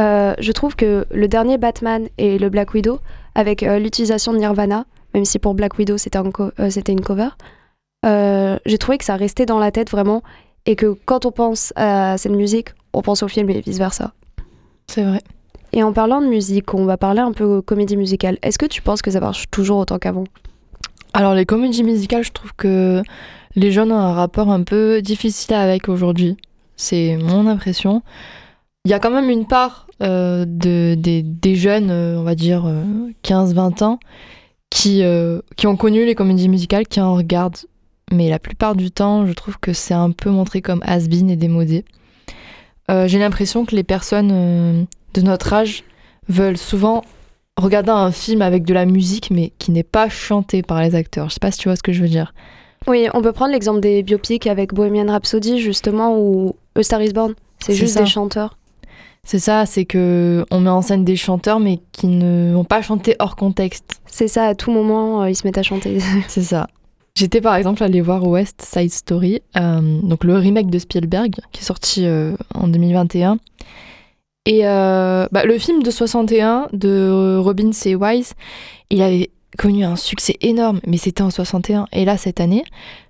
Euh, 0.00 0.34
je 0.40 0.50
trouve 0.50 0.74
que 0.74 1.06
le 1.12 1.28
dernier 1.28 1.56
Batman 1.56 2.08
et 2.18 2.36
le 2.36 2.48
Black 2.48 2.74
Widow, 2.74 2.98
avec 3.36 3.62
euh, 3.62 3.78
l'utilisation 3.78 4.32
de 4.32 4.38
Nirvana, 4.38 4.86
même 5.14 5.24
si 5.24 5.38
pour 5.38 5.54
Black 5.54 5.78
Widow 5.78 5.96
c'était 5.96 6.18
un 6.18 6.32
co- 6.32 6.50
euh, 6.58 6.68
c'était 6.68 6.90
une 6.90 7.00
cover, 7.00 7.28
j'ai 8.04 8.78
trouvé 8.78 8.98
que 8.98 9.04
ça 9.04 9.14
restait 9.14 9.46
dans 9.46 9.60
la 9.60 9.70
tête 9.70 9.88
vraiment, 9.90 10.24
et 10.66 10.74
que 10.74 10.96
quand 11.04 11.26
on 11.26 11.30
pense 11.30 11.72
à 11.76 12.18
cette 12.18 12.32
musique, 12.32 12.70
on 12.92 13.00
pense 13.00 13.22
au 13.22 13.28
film 13.28 13.48
et 13.48 13.60
vice-versa. 13.60 14.14
C'est 14.88 15.04
vrai. 15.04 15.20
Et 15.72 15.84
en 15.84 15.92
parlant 15.92 16.20
de 16.20 16.26
musique, 16.26 16.74
on 16.74 16.86
va 16.86 16.96
parler 16.96 17.20
un 17.20 17.32
peu 17.32 17.62
comédie 17.62 17.96
musicale. 17.96 18.38
Est-ce 18.42 18.58
que 18.58 18.66
tu 18.66 18.82
penses 18.82 19.00
que 19.00 19.12
ça 19.12 19.20
marche 19.20 19.44
toujours 19.52 19.78
autant 19.78 19.98
qu'avant? 19.98 20.24
Alors 21.12 21.34
les 21.34 21.46
comédies 21.46 21.84
musicales, 21.84 22.24
je 22.24 22.32
trouve 22.32 22.52
que 22.56 23.02
les 23.54 23.72
jeunes 23.72 23.92
ont 23.92 23.98
un 23.98 24.12
rapport 24.12 24.50
un 24.50 24.62
peu 24.62 25.02
difficile 25.02 25.54
avec 25.54 25.88
aujourd'hui. 25.88 26.36
C'est 26.76 27.16
mon 27.16 27.46
impression. 27.46 28.02
Il 28.84 28.90
y 28.90 28.94
a 28.94 28.98
quand 28.98 29.10
même 29.10 29.30
une 29.30 29.46
part 29.46 29.86
euh, 30.02 30.44
de, 30.46 30.94
des, 30.96 31.54
jeunes, 31.56 31.90
euh, 31.90 32.18
on 32.18 32.22
va 32.22 32.34
dire 32.34 32.64
euh, 32.66 32.84
15-20 33.24 33.84
ans, 33.84 33.98
qui, 34.70 35.02
euh, 35.02 35.40
qui 35.56 35.66
ont 35.66 35.76
connu 35.76 36.04
les 36.04 36.14
comédies 36.14 36.48
musicales, 36.48 36.86
qui 36.86 37.00
en 37.00 37.14
regardent. 37.14 37.58
Mais 38.12 38.30
la 38.30 38.38
plupart 38.38 38.74
du 38.74 38.90
temps, 38.90 39.26
je 39.26 39.32
trouve 39.32 39.58
que 39.58 39.72
c'est 39.72 39.94
un 39.94 40.10
peu 40.10 40.30
montré 40.30 40.62
comme 40.62 40.82
has-been 40.84 41.30
et 41.30 41.36
démodé. 41.36 41.84
Euh, 42.90 43.06
J'ai 43.06 43.18
l'impression 43.18 43.66
que 43.66 43.76
les 43.76 43.84
personnes 43.84 44.30
euh, 44.32 44.84
de 45.14 45.20
notre 45.20 45.52
âge 45.52 45.84
veulent 46.28 46.56
souvent 46.56 47.04
regarder 47.56 47.90
un 47.90 48.10
film 48.12 48.40
avec 48.40 48.64
de 48.64 48.72
la 48.72 48.86
musique, 48.86 49.30
mais 49.30 49.52
qui 49.58 49.72
n'est 49.72 49.82
pas 49.82 50.08
chanté 50.08 50.62
par 50.62 50.80
les 50.80 50.94
acteurs. 50.94 51.28
Je 51.28 51.34
sais 51.34 51.40
pas 51.40 51.50
si 51.50 51.58
tu 51.58 51.68
vois 51.68 51.76
ce 51.76 51.82
que 51.82 51.92
je 51.92 52.00
veux 52.02 52.08
dire. 52.08 52.32
Oui, 52.86 53.08
on 53.14 53.22
peut 53.22 53.32
prendre 53.32 53.52
l'exemple 53.52 53.80
des 53.80 54.02
biopics 54.02 54.46
avec 54.46 54.72
Bohemian 54.72 55.06
Rhapsody, 55.06 55.58
justement, 55.58 56.18
ou 56.18 56.56
A 56.76 56.82
Star 56.82 57.02
is 57.02 57.12
Born. 57.12 57.34
C'est 57.58 57.74
juste 57.74 57.94
ça. 57.94 58.00
des 58.00 58.06
chanteurs. 58.06 58.56
C'est 59.24 59.40
ça, 59.40 59.66
c'est 59.66 59.84
que 59.84 60.46
on 60.50 60.60
met 60.60 60.70
en 60.70 60.80
scène 60.80 61.04
des 61.04 61.16
chanteurs, 61.16 61.60
mais 61.60 61.80
qui 61.92 62.06
ne 62.06 62.54
vont 62.54 62.64
pas 62.64 62.80
chanter 62.80 63.16
hors 63.18 63.36
contexte. 63.36 64.00
C'est 64.06 64.28
ça, 64.28 64.44
à 64.44 64.54
tout 64.54 64.70
moment, 64.70 65.22
euh, 65.22 65.30
ils 65.30 65.34
se 65.34 65.46
mettent 65.46 65.58
à 65.58 65.62
chanter. 65.62 65.98
C'est 66.28 66.42
ça. 66.42 66.66
J'étais 67.18 67.40
par 67.40 67.56
exemple 67.56 67.82
allée 67.82 68.00
voir 68.00 68.24
West 68.24 68.62
Side 68.62 68.92
Story, 68.92 69.42
euh, 69.56 70.00
donc 70.02 70.22
le 70.22 70.36
remake 70.36 70.70
de 70.70 70.78
Spielberg, 70.78 71.34
qui 71.50 71.62
est 71.62 71.64
sorti 71.64 72.06
euh, 72.06 72.36
en 72.54 72.68
2021. 72.68 73.38
Et 74.46 74.60
euh, 74.62 75.26
bah, 75.32 75.44
le 75.44 75.58
film 75.58 75.82
de 75.82 75.90
61 75.90 76.68
de 76.72 77.36
Robin 77.38 77.72
C. 77.72 77.96
Wise, 77.96 78.34
il 78.90 79.02
avait 79.02 79.30
connu 79.56 79.84
un 79.84 79.96
succès 79.96 80.36
énorme, 80.40 80.80
mais 80.86 80.96
c'était 80.98 81.22
en 81.22 81.30
61. 81.30 81.86
Et 81.92 82.04
là, 82.04 82.16
cette 82.16 82.40
année, 82.40 82.64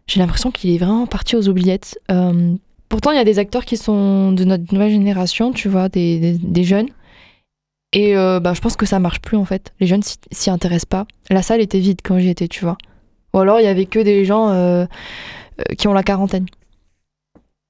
j'ai 0.06 0.20
l'impression 0.20 0.50
qu'il 0.50 0.70
est 0.70 0.78
vraiment 0.78 1.06
parti 1.06 1.34
aux 1.36 1.48
oubliettes. 1.48 1.98
Euh, 2.10 2.54
pourtant, 2.88 3.10
il 3.10 3.16
y 3.16 3.20
a 3.20 3.24
des 3.24 3.38
acteurs 3.38 3.64
qui 3.64 3.76
sont 3.76 4.32
de 4.32 4.44
notre 4.44 4.72
nouvelle 4.72 4.90
génération, 4.90 5.52
tu 5.52 5.68
vois, 5.68 5.88
des, 5.88 6.38
des- 6.38 6.64
jeunes. 6.64 6.88
Et 7.92 8.16
euh, 8.16 8.38
bah, 8.40 8.52
je 8.54 8.60
pense 8.60 8.76
que 8.76 8.86
ça 8.86 8.98
marche 8.98 9.20
plus 9.20 9.36
en 9.36 9.44
fait. 9.44 9.72
Les 9.80 9.86
jeunes 9.86 10.02
s'y- 10.30 10.50
intéressent 10.50 10.84
pas. 10.86 11.06
La 11.30 11.42
salle 11.42 11.60
était 11.60 11.78
vide 11.80 12.00
quand 12.04 12.18
j'y 12.18 12.28
étais, 12.28 12.46
tu 12.48 12.64
vois. 12.64 12.76
Ou 13.34 13.38
alors 13.38 13.60
il 13.60 13.64
y 13.64 13.68
avait 13.68 13.86
que 13.86 13.98
des 13.98 14.24
gens 14.24 14.50
euh, 14.50 14.86
qui 15.78 15.88
ont 15.88 15.92
la 15.94 16.02
quarantaine. 16.02 16.46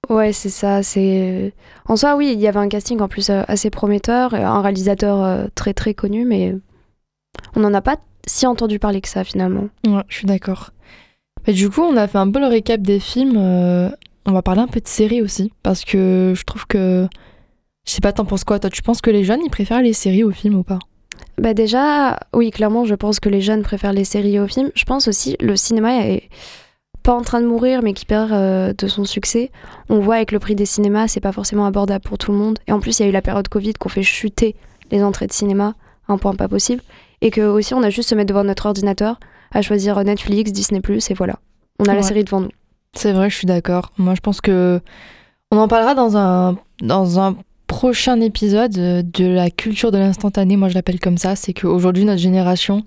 ouais, 0.08 0.32
c'est 0.32 0.48
ça. 0.50 0.82
C'est 0.82 1.52
En 1.86 1.96
soi, 1.96 2.16
oui, 2.16 2.30
il 2.32 2.40
y 2.40 2.48
avait 2.48 2.58
un 2.58 2.68
casting 2.68 3.00
en 3.00 3.08
plus 3.08 3.30
assez 3.30 3.70
prometteur, 3.70 4.34
et 4.34 4.42
un 4.42 4.60
réalisateur 4.60 5.48
très 5.54 5.72
très 5.74 5.94
connu, 5.94 6.24
mais 6.24 6.54
on 7.54 7.60
n'en 7.60 7.74
a 7.74 7.80
pas 7.80 7.96
si 8.26 8.46
entendu 8.46 8.78
parler 8.78 9.00
que 9.00 9.08
ça 9.08 9.24
finalement. 9.24 9.68
Ouais, 9.86 10.02
je 10.08 10.16
suis 10.16 10.26
d'accord. 10.26 10.70
Mais 11.46 11.52
du 11.52 11.70
coup, 11.70 11.82
on 11.82 11.96
a 11.96 12.06
fait 12.06 12.18
un 12.18 12.30
peu 12.30 12.40
le 12.40 12.46
récap 12.46 12.80
des 12.80 13.00
films. 13.00 13.36
euh, 13.36 13.88
on 14.26 14.32
va 14.32 14.42
parler 14.42 14.60
un 14.60 14.66
peu 14.66 14.80
de 14.80 14.88
séries 14.88 15.22
aussi. 15.22 15.52
Parce 15.62 15.84
que 15.84 16.34
je 16.36 16.44
trouve 16.44 16.66
que. 16.66 17.08
Je 17.86 17.92
sais 17.92 18.00
pas, 18.00 18.12
t'en 18.12 18.26
penses 18.26 18.44
quoi 18.44 18.58
Toi, 18.58 18.68
tu 18.68 18.82
penses 18.82 19.00
que 19.00 19.10
les 19.10 19.24
jeunes, 19.24 19.40
ils 19.42 19.50
préfèrent 19.50 19.80
les 19.80 19.94
séries 19.94 20.24
aux 20.24 20.30
films 20.30 20.56
ou 20.56 20.62
pas? 20.62 20.78
Bah 21.38 21.54
déjà, 21.54 22.18
oui, 22.34 22.50
clairement, 22.50 22.84
je 22.84 22.94
pense 22.94 23.18
que 23.20 23.30
les 23.30 23.40
jeunes 23.40 23.62
préfèrent 23.62 23.94
les 23.94 24.04
séries 24.04 24.38
aux 24.38 24.46
films. 24.46 24.70
Je 24.74 24.84
pense 24.84 25.08
aussi 25.08 25.36
le 25.40 25.56
cinéma 25.56 26.04
est 26.06 26.28
pas 27.02 27.14
en 27.14 27.22
train 27.22 27.40
de 27.40 27.46
mourir, 27.46 27.80
mais 27.82 27.94
qui 27.94 28.04
perd 28.04 28.32
euh, 28.32 28.74
de 28.76 28.88
son 28.88 29.04
succès. 29.04 29.50
On 29.88 30.00
voit 30.00 30.16
avec 30.16 30.32
le 30.32 30.38
prix 30.38 30.54
des 30.54 30.66
cinémas, 30.66 31.08
c'est 31.08 31.20
pas 31.20 31.32
forcément 31.32 31.64
abordable 31.64 32.04
pour 32.04 32.18
tout 32.18 32.32
le 32.32 32.38
monde. 32.38 32.58
Et 32.66 32.72
en 32.72 32.80
plus, 32.80 32.98
il 32.98 33.04
y 33.04 33.06
a 33.06 33.08
eu 33.08 33.12
la 33.12 33.22
période 33.22 33.48
Covid 33.48 33.72
qu'on 33.74 33.88
fait 33.88 34.02
chuter 34.02 34.54
les 34.90 35.02
entrées 35.02 35.26
de 35.26 35.32
cinéma 35.32 35.74
un 36.08 36.18
point 36.18 36.34
pas 36.34 36.48
possible. 36.48 36.82
Et 37.20 37.30
que 37.30 37.40
aussi, 37.40 37.74
on 37.74 37.82
a 37.82 37.90
juste 37.90 38.08
se 38.08 38.14
mettre 38.14 38.28
devant 38.28 38.44
notre 38.44 38.66
ordinateur 38.66 39.18
à 39.50 39.62
choisir 39.62 40.02
Netflix, 40.04 40.52
Disney+, 40.52 40.80
et 40.86 41.14
voilà. 41.14 41.38
On 41.78 41.84
a 41.84 41.94
la 41.94 42.02
série 42.02 42.24
devant 42.24 42.40
nous. 42.40 42.50
C'est 42.92 43.12
vrai, 43.12 43.30
je 43.30 43.36
suis 43.36 43.46
d'accord. 43.46 43.92
Moi, 43.98 44.14
je 44.14 44.20
pense 44.20 44.40
que. 44.40 44.80
On 45.50 45.56
en 45.58 45.68
parlera 45.68 45.94
dans 45.94 46.16
un, 46.16 46.58
dans 46.82 47.18
un 47.18 47.36
prochain 47.66 48.20
épisode 48.20 48.76
euh, 48.76 49.02
de 49.02 49.24
la 49.24 49.50
culture 49.50 49.92
de 49.92 49.98
l'instantané. 49.98 50.56
Moi, 50.56 50.68
je 50.68 50.74
l'appelle 50.74 51.00
comme 51.00 51.16
ça. 51.16 51.36
C'est 51.36 51.52
qu'aujourd'hui, 51.52 52.04
notre 52.04 52.20
génération, 52.20 52.84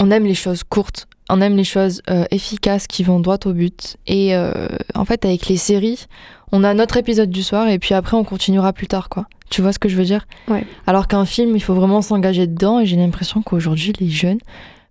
on 0.00 0.10
aime 0.10 0.24
les 0.24 0.34
choses 0.34 0.64
courtes. 0.64 1.06
On 1.28 1.40
aime 1.40 1.56
les 1.56 1.64
choses 1.64 2.02
euh, 2.10 2.24
efficaces 2.30 2.86
qui 2.86 3.04
vont 3.04 3.20
droit 3.20 3.38
au 3.44 3.52
but. 3.52 3.96
Et 4.06 4.34
euh, 4.36 4.68
en 4.94 5.04
fait, 5.04 5.24
avec 5.24 5.48
les 5.48 5.56
séries, 5.56 6.06
on 6.52 6.64
a 6.64 6.74
notre 6.74 6.96
épisode 6.96 7.30
du 7.30 7.42
soir 7.42 7.68
et 7.68 7.78
puis 7.78 7.94
après, 7.94 8.16
on 8.16 8.24
continuera 8.24 8.72
plus 8.72 8.86
tard, 8.86 9.08
quoi. 9.08 9.26
Tu 9.50 9.62
vois 9.62 9.72
ce 9.72 9.78
que 9.78 9.88
je 9.88 9.96
veux 9.96 10.04
dire? 10.04 10.26
Ouais. 10.48 10.66
Alors 10.86 11.06
qu'un 11.08 11.24
film, 11.24 11.54
il 11.56 11.62
faut 11.62 11.74
vraiment 11.74 12.02
s'engager 12.02 12.46
dedans. 12.46 12.80
Et 12.80 12.86
j'ai 12.86 12.96
l'impression 12.96 13.42
qu'aujourd'hui, 13.42 13.92
les 14.00 14.08
jeunes, 14.08 14.38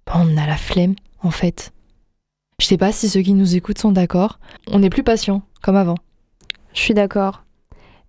bah, 0.06 0.14
on 0.16 0.38
a 0.38 0.48
la 0.48 0.58
flemme, 0.58 0.96
en 1.24 1.32
fait. 1.32 1.72
Je 2.60 2.66
sais 2.66 2.78
pas 2.78 2.92
si 2.92 3.10
ceux 3.10 3.22
qui 3.22 3.34
nous 3.34 3.56
écoutent 3.56 3.80
sont 3.80 3.92
d'accord. 3.92 4.40
On 4.72 4.82
est 4.82 4.90
plus 4.90 5.04
patient, 5.04 5.42
comme 5.62 5.76
avant. 5.76 5.96
Je 6.74 6.80
suis 6.80 6.94
d'accord. 6.94 7.44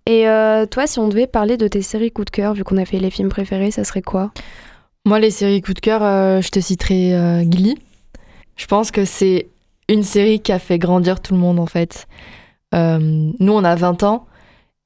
Et 0.05 0.27
euh, 0.29 0.65
toi, 0.65 0.87
si 0.87 0.99
on 0.99 1.09
devait 1.09 1.27
parler 1.27 1.57
de 1.57 1.67
tes 1.67 1.81
séries 1.81 2.11
coup 2.11 2.23
de 2.23 2.29
cœur, 2.29 2.53
vu 2.53 2.63
qu'on 2.63 2.77
a 2.77 2.85
fait 2.85 2.99
les 2.99 3.09
films 3.09 3.27
préférés, 3.27 3.71
ça 3.71 3.83
serait 3.83 4.01
quoi? 4.01 4.31
Moi, 5.05 5.19
les 5.19 5.31
séries 5.31 5.61
coup 5.61 5.73
de 5.73 5.79
cœur, 5.79 6.01
euh, 6.01 6.39
je 6.39 6.49
te 6.49 6.61
citerai 6.61 7.13
euh, 7.13 7.43
Glee. 7.43 7.77
Je 8.55 8.65
pense 8.67 8.91
que 8.91 9.03
c'est 9.03 9.47
une 9.89 10.03
série 10.03 10.39
qui 10.39 10.53
a 10.53 10.59
fait 10.59 10.79
grandir 10.79 11.21
tout 11.21 11.33
le 11.33 11.39
monde, 11.39 11.59
en 11.59 11.65
fait. 11.65 12.07
Euh, 12.73 13.31
nous, 13.39 13.53
on 13.53 13.63
a 13.63 13.75
20 13.75 14.03
ans. 14.03 14.25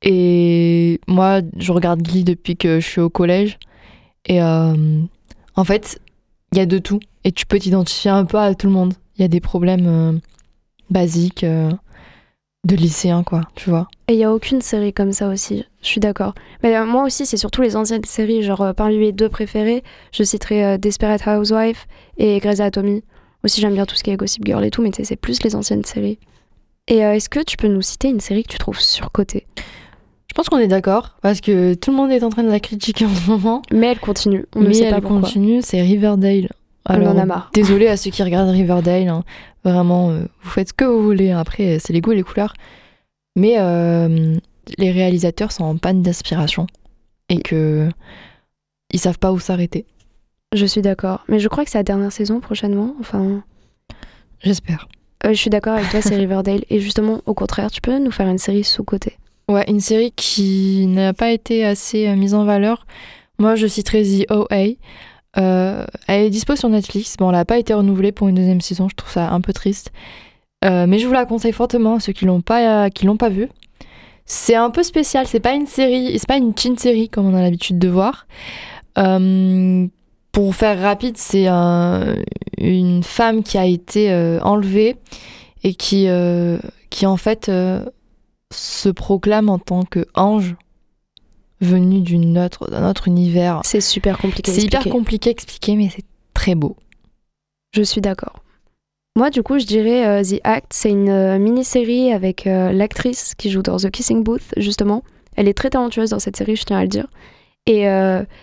Et 0.04 1.00
moi, 1.08 1.42
je 1.58 1.72
regarde 1.72 2.02
Glee 2.02 2.24
depuis 2.24 2.58
que 2.58 2.80
je 2.80 2.88
suis 2.88 3.02
au 3.02 3.10
collège. 3.10 3.60
Et 4.26 4.42
euh, 4.42 5.02
en 5.56 5.64
fait, 5.64 6.00
il 6.52 6.58
y 6.58 6.62
a 6.62 6.66
de 6.66 6.78
tout. 6.78 7.00
Et 7.24 7.32
tu 7.32 7.46
peux 7.46 7.60
t'identifier 7.60 8.12
un 8.12 8.26
peu 8.26 8.38
à 8.38 8.56
tout 8.56 8.68
le 8.68 8.74
monde. 8.74 8.94
Il 9.18 9.22
y 9.22 9.26
a 9.26 9.28
des 9.28 9.42
problèmes 9.42 9.88
euh, 9.88 10.14
basiques 10.90 11.46
de 11.46 12.76
lycéens, 12.76 13.24
quoi, 13.24 13.42
tu 13.56 13.70
vois. 13.70 13.88
Et 14.08 14.14
il 14.14 14.20
y 14.20 14.24
a 14.24 14.34
aucune 14.34 14.62
série 14.62 14.94
comme 14.94 15.12
ça 15.12 15.28
aussi, 15.28 15.66
je 15.82 15.88
suis 15.88 16.00
d'accord. 16.00 16.34
Mais 16.64 16.84
moi 16.86 17.04
aussi, 17.04 17.26
c'est 17.26 17.38
surtout 17.38 17.62
les 17.62 17.76
anciennes 17.76 18.04
séries, 18.06 18.44
genre 18.44 18.74
parmi 18.76 18.98
mes 18.98 19.12
deux 19.12 19.30
préférées, 19.30 19.84
je 20.12 20.24
citerai 20.24 20.78
Desperate 20.78 21.26
Housewife 21.26 21.88
et 22.18 22.40
Grey's 22.40 22.60
Anatomy. 22.60 23.04
Aussi, 23.44 23.62
j'aime 23.62 23.74
bien 23.74 23.86
tout 23.86 23.96
ce 23.96 24.04
qui 24.04 24.12
est 24.12 24.18
Gossip 24.18 24.46
Girl 24.46 24.64
et 24.64 24.72
tout, 24.72 24.82
mais 24.82 24.92
c'est 24.94 25.16
plus 25.16 25.42
les 25.44 25.56
anciennes 25.56 25.84
séries. 25.84 26.20
Et 26.88 27.06
euh, 27.06 27.14
est-ce 27.14 27.30
que 27.30 27.40
tu 27.44 27.58
peux 27.58 27.68
nous 27.68 27.82
citer 27.82 28.10
une 28.10 28.20
série 28.20 28.44
que 28.44 28.50
tu 28.52 28.58
trouves 28.58 28.80
surcotée? 28.80 29.46
Je 30.28 30.34
pense 30.34 30.48
qu'on 30.50 30.60
est 30.60 30.68
d'accord, 30.68 31.18
parce 31.22 31.42
que 31.42 31.74
tout 31.74 31.92
le 31.92 31.98
monde 31.98 32.12
est 32.12 32.24
en 32.24 32.30
train 32.30 32.44
de 32.44 32.50
la 32.50 32.60
critiquer 32.62 33.06
en 33.06 33.14
ce 33.14 33.30
moment. 33.30 33.62
Mais 33.72 33.88
elle 33.88 34.00
continue, 34.00 34.46
on 34.56 34.62
ne 34.62 34.68
Mais 34.68 34.74
sait 34.74 34.84
elle 34.86 34.96
pas 34.96 35.02
pourquoi. 35.02 35.22
continue, 35.22 35.62
c'est 35.62 35.82
Riverdale. 35.82 36.50
On 36.90 37.06
en 37.06 37.18
a 37.18 37.26
marre. 37.26 37.52
Désolé 37.54 37.88
à 37.88 37.98
ceux 37.98 38.10
qui 38.12 38.24
regardent 38.24 38.50
Riverdale. 38.50 39.08
hein. 39.10 39.24
Vraiment, 39.64 40.10
euh, 40.12 40.24
vous 40.42 40.50
faites 40.50 40.70
ce 40.70 40.74
que 40.74 40.86
vous 40.86 41.04
voulez. 41.04 41.32
Après, 41.32 41.78
c'est 41.80 41.94
les 41.94 42.02
goûts 42.02 42.14
et 42.14 42.16
les 42.16 42.24
couleurs. 42.24 42.54
Mais 43.36 43.56
euh, 43.60 44.36
les 44.78 44.92
réalisateurs 44.92 45.52
sont 45.52 45.64
en 45.64 45.78
panne 45.78 46.02
d'inspiration 46.02 46.66
et 47.30 47.40
que 47.42 47.88
ils 48.92 49.00
savent 49.00 49.20
pas 49.20 49.32
où 49.32 49.40
s'arrêter. 49.40 49.86
Je 50.54 50.66
suis 50.66 50.82
d'accord. 50.82 51.24
Mais 51.28 51.40
je 51.40 51.48
crois 51.48 51.64
que 51.64 51.70
c'est 51.72 51.78
la 51.78 51.84
dernière 51.84 52.12
saison 52.12 52.40
prochainement. 52.40 52.96
Enfin, 53.00 53.44
J'espère. 54.42 54.88
Euh, 55.26 55.30
je 55.30 55.38
suis 55.38 55.50
d'accord 55.50 55.74
avec 55.74 55.90
toi, 55.90 56.02
c'est 56.02 56.16
Riverdale. 56.16 56.64
Et 56.70 56.80
justement, 56.80 57.22
au 57.26 57.34
contraire, 57.34 57.72
tu 57.72 57.82
peux 57.82 57.98
nous 58.00 58.12
faire 58.12 58.28
une 58.28 58.38
série 58.38 58.64
sous-côté. 58.64 59.18
Ouais, 59.52 59.66
une 59.68 59.82
série 59.82 60.12
qui 60.16 60.88
n'a 60.88 61.14
pas 61.14 61.32
été 61.32 61.66
assez 61.66 62.08
euh, 62.08 62.16
mise 62.16 62.34
en 62.34 62.46
valeur. 62.46 62.86
Moi, 63.38 63.56
je 63.56 63.68
citerai 63.68 64.04
The 64.04 64.32
OA. 64.32 64.78
Euh, 65.38 65.86
elle 66.08 66.26
est 66.26 66.30
dispo 66.30 66.56
sur 66.56 66.70
Netflix. 66.70 67.18
Bon, 67.18 67.30
elle 67.30 67.36
n'a 67.36 67.46
pas 67.46 67.58
été 67.58 67.74
renouvelée 67.74 68.12
pour 68.12 68.30
une 68.30 68.36
deuxième 68.36 68.62
saison. 68.62 68.88
Je 68.90 68.96
trouve 68.96 69.12
ça 69.12 69.30
un 69.32 69.42
peu 69.42 69.52
triste. 69.54 69.92
Euh, 70.64 70.86
mais 70.88 71.00
je 71.00 71.08
vous 71.08 71.14
la 71.14 71.26
conseille 71.26 71.54
fortement 71.54 71.96
à 71.96 72.00
ceux 72.00 72.14
qui 72.14 72.26
l'ont 72.26 72.42
pas, 72.42 72.90
qui 72.90 73.06
l'ont 73.06 73.18
pas 73.18 73.30
vue. 73.30 73.50
C'est 74.26 74.56
un 74.56 74.70
peu 74.70 74.84
spécial. 74.84 75.28
C'est 75.28 75.40
pas 75.40 75.54
une 75.54 75.68
série, 75.68 76.18
c'est 76.18 76.28
pas 76.28 76.38
une 76.38 76.54
teen 76.54 76.78
série 76.78 77.10
comme 77.10 77.26
on 77.26 77.36
a 77.36 77.42
l'habitude 77.42 77.80
de 77.80 77.90
voir. 77.90 78.28
Pour 80.32 80.56
faire 80.56 80.80
rapide, 80.80 81.18
c'est 81.18 81.48
un- 81.48 82.16
une 82.58 83.04
femme 83.04 83.44
qui 83.44 83.58
a 83.58 83.66
été 83.66 84.12
euh, 84.12 84.40
enlevée 84.42 84.96
et 85.64 85.74
qui, 85.74 86.08
euh, 86.08 86.58
qui 86.90 87.06
en 87.06 87.18
fait 87.18 87.50
euh, 87.50 87.84
se 88.54 88.90
proclame 88.90 89.50
en 89.50 89.60
tant 89.60 89.84
que 89.84 90.06
ange 90.16 90.56
venu 91.60 92.02
d'une 92.02 92.38
autre, 92.40 92.70
d'un 92.72 92.90
autre 92.90 93.08
univers. 93.08 93.62
C'est 93.64 93.82
super 93.82 94.18
compliqué. 94.18 94.52
à 94.52 94.56
C'est 94.56 94.64
hyper 94.64 94.84
compliqué 94.90 95.30
à 95.30 95.32
expliquer, 95.32 95.76
mais 95.76 95.90
c'est 95.94 96.06
très 96.34 96.56
beau. 96.56 96.76
Je 97.76 97.84
suis 97.84 98.02
d'accord. 98.02 98.42
Moi, 99.18 99.30
du 99.30 99.44
coup, 99.44 99.60
je 99.60 99.66
dirais 99.66 100.24
The 100.24 100.40
Act. 100.44 100.72
C'est 100.74 100.90
une 100.90 101.38
mini-série 101.38 102.12
avec 102.14 102.46
l'actrice 102.46 103.36
qui 103.36 103.50
joue 103.52 103.62
dans 103.62 103.78
The 103.78 103.92
Kissing 103.92 104.24
Booth, 104.24 104.42
justement. 104.58 105.04
Elle 105.36 105.48
est 105.48 105.54
très 105.54 105.70
talentueuse 105.70 106.10
dans 106.12 106.20
cette 106.20 106.38
série, 106.38 106.56
je 106.56 106.64
tiens 106.64 106.78
à 106.80 106.82
le 106.84 106.88
dire. 106.88 107.08
Et 107.68 107.86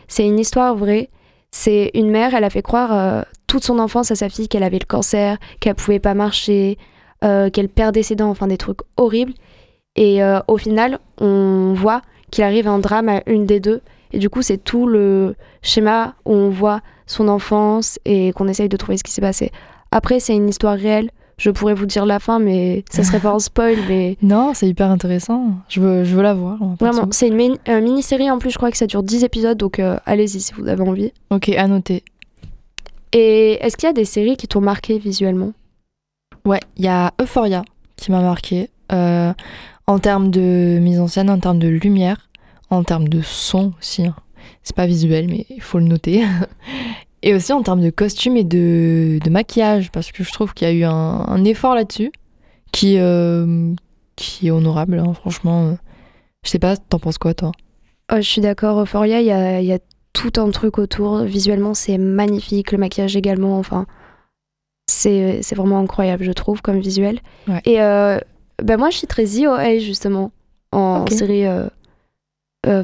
c'est 0.06 0.26
une 0.26 0.38
histoire 0.38 0.76
vraie. 0.76 1.08
C'est 1.50 1.90
une 1.94 2.10
mère, 2.10 2.34
elle 2.34 2.44
a 2.44 2.50
fait 2.50 2.62
croire 2.62 2.92
euh, 2.92 3.22
toute 3.46 3.64
son 3.64 3.78
enfance 3.78 4.10
à 4.10 4.14
sa 4.14 4.28
fille 4.28 4.48
qu'elle 4.48 4.62
avait 4.62 4.78
le 4.78 4.86
cancer, 4.86 5.38
qu'elle 5.60 5.74
pouvait 5.74 5.98
pas 5.98 6.14
marcher, 6.14 6.78
euh, 7.24 7.50
qu'elle 7.50 7.68
perdait 7.68 8.02
ses 8.02 8.16
dents, 8.16 8.30
enfin 8.30 8.46
des 8.46 8.58
trucs 8.58 8.80
horribles. 8.96 9.32
Et 9.96 10.22
euh, 10.22 10.40
au 10.46 10.58
final, 10.58 10.98
on 11.20 11.72
voit 11.74 12.02
qu'il 12.30 12.44
arrive 12.44 12.68
un 12.68 12.78
drame 12.78 13.08
à 13.08 13.22
une 13.26 13.46
des 13.46 13.60
deux. 13.60 13.80
Et 14.12 14.18
du 14.18 14.30
coup, 14.30 14.42
c'est 14.42 14.58
tout 14.58 14.86
le 14.86 15.34
schéma 15.62 16.14
où 16.24 16.32
on 16.32 16.50
voit 16.50 16.80
son 17.06 17.28
enfance 17.28 17.98
et 18.04 18.32
qu'on 18.32 18.48
essaye 18.48 18.68
de 18.68 18.76
trouver 18.76 18.98
ce 18.98 19.04
qui 19.04 19.12
s'est 19.12 19.20
passé. 19.20 19.50
Après, 19.90 20.20
c'est 20.20 20.36
une 20.36 20.48
histoire 20.48 20.76
réelle. 20.76 21.10
Je 21.38 21.50
pourrais 21.50 21.74
vous 21.74 21.86
dire 21.86 22.04
la 22.04 22.18
fin, 22.18 22.38
mais 22.40 22.84
ça 22.90 23.04
serait 23.04 23.20
pas 23.20 23.30
un 23.30 23.38
spoil. 23.38 23.76
Mais 23.88 24.16
Non, 24.22 24.52
c'est 24.54 24.68
hyper 24.68 24.90
intéressant. 24.90 25.52
Je 25.68 25.80
veux, 25.80 26.04
je 26.04 26.14
veux 26.16 26.22
la 26.22 26.34
voir. 26.34 26.60
en 26.60 26.74
vraiment, 26.74 27.06
c'est 27.12 27.28
une 27.28 27.36
mini- 27.36 27.58
euh, 27.68 27.80
mini-série 27.80 28.30
en 28.30 28.38
plus. 28.38 28.50
Je 28.50 28.56
crois 28.58 28.70
que 28.72 28.76
ça 28.76 28.86
dure 28.88 29.02
10 29.04 29.22
épisodes, 29.24 29.56
donc 29.56 29.78
euh, 29.78 29.98
allez-y 30.04 30.40
si 30.40 30.52
vous 30.54 30.66
avez 30.68 30.82
envie. 30.82 31.12
Ok, 31.30 31.48
à 31.50 31.66
noter. 31.68 32.02
Et 33.12 33.52
est-ce 33.64 33.76
qu'il 33.76 33.86
y 33.86 33.90
a 33.90 33.94
des 33.94 34.04
séries 34.04 34.36
qui 34.36 34.48
t'ont 34.48 34.60
marqué 34.60 34.98
visuellement? 34.98 35.52
Ouais, 36.44 36.60
il 36.76 36.84
y 36.84 36.88
a 36.88 37.12
Euphoria 37.20 37.64
qui 37.96 38.10
m'a 38.10 38.20
marqué. 38.20 38.68
euh, 38.92 39.32
en 39.86 39.98
termes 39.98 40.30
de 40.30 40.78
mise 40.80 41.00
en 41.00 41.06
scène, 41.08 41.30
en 41.30 41.38
termes 41.38 41.58
de 41.58 41.68
lumière, 41.68 42.28
en 42.68 42.82
termes 42.84 43.08
de 43.08 43.22
son 43.22 43.72
aussi. 43.78 44.04
hein. 44.06 44.14
C'est 44.62 44.76
pas 44.76 44.86
visuel, 44.86 45.28
mais 45.28 45.46
il 45.48 45.62
faut 45.62 45.78
le 45.78 45.86
noter. 45.86 46.24
Et 47.22 47.34
aussi 47.34 47.52
en 47.52 47.62
termes 47.62 47.80
de 47.80 47.90
costume 47.90 48.36
et 48.36 48.44
de, 48.44 49.18
de 49.24 49.30
maquillage, 49.30 49.90
parce 49.90 50.12
que 50.12 50.22
je 50.22 50.32
trouve 50.32 50.54
qu'il 50.54 50.68
y 50.68 50.70
a 50.70 50.74
eu 50.74 50.84
un, 50.84 50.92
un 50.92 51.44
effort 51.44 51.74
là-dessus 51.74 52.12
qui, 52.70 52.96
euh, 52.98 53.72
qui 54.14 54.48
est 54.48 54.50
honorable, 54.50 54.98
hein, 54.98 55.12
franchement. 55.14 55.76
Je 56.44 56.50
sais 56.50 56.58
pas, 56.60 56.76
t'en 56.76 56.98
penses 57.00 57.18
quoi, 57.18 57.34
toi? 57.34 57.52
Oh, 58.12 58.16
Je 58.16 58.22
suis 58.22 58.40
d'accord. 58.40 58.80
Euphoria, 58.80 59.20
il 59.20 59.26
y 59.26 59.32
a, 59.32 59.60
y 59.60 59.72
a 59.72 59.78
tout 60.12 60.32
un 60.36 60.50
truc 60.50 60.78
autour. 60.78 61.18
Visuellement, 61.22 61.74
c'est 61.74 61.98
magnifique. 61.98 62.70
Le 62.72 62.78
maquillage 62.78 63.16
également. 63.16 63.58
Enfin, 63.58 63.86
c'est 64.88 65.40
vraiment 65.54 65.78
incroyable, 65.80 66.24
je 66.24 66.32
trouve, 66.32 66.62
comme 66.62 66.78
visuel. 66.78 67.20
Ouais. 67.48 67.60
Et 67.64 67.82
euh, 67.82 68.18
ben 68.62 68.78
moi, 68.78 68.90
je 68.90 68.98
citerais 68.98 69.24
The 69.24 69.46
OA, 69.46 69.78
justement, 69.78 70.30
en 70.72 71.04
série 71.08 71.46
euh, 71.46 71.68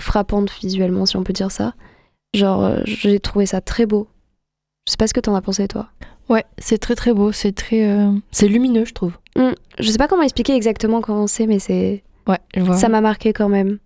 frappante 0.01 0.51
visuellement, 0.61 1.07
si 1.07 1.17
on 1.17 1.23
peut 1.25 1.33
dire 1.33 1.51
ça. 1.51 1.75
Genre, 2.35 2.79
j'ai 2.85 3.21
trouvé 3.21 3.47
ça 3.47 3.61
très 3.61 3.87
beau. 3.87 4.09
Je 4.87 4.91
sais 4.93 4.97
pas 4.99 5.07
ce 5.07 5.15
que 5.15 5.21
t'en 5.21 5.35
as 5.35 5.41
pensé, 5.43 5.67
toi. 5.69 5.89
Ouais, 6.29 6.45
c'est 6.59 6.79
très 6.79 6.95
très 6.95 7.13
beau, 7.13 7.33
c'est 7.33 7.53
très. 7.53 7.87
euh, 7.89 8.11
c'est 8.31 8.49
lumineux, 8.49 8.85
je 8.85 8.93
trouve. 8.93 9.13
Je 9.37 9.91
sais 9.91 9.99
pas 9.99 10.09
comment 10.09 10.23
expliquer 10.23 10.55
exactement 10.55 11.01
comment 11.01 11.27
c'est, 11.27 11.47
mais 11.47 11.59
c'est 11.59 12.03
Ouais, 12.27 12.39
je 12.55 12.61
vois. 12.61 12.77
ça 12.77 12.89
m'a 12.89 13.01
marqué 13.01 13.33
quand 13.33 13.49
même. 13.49 13.79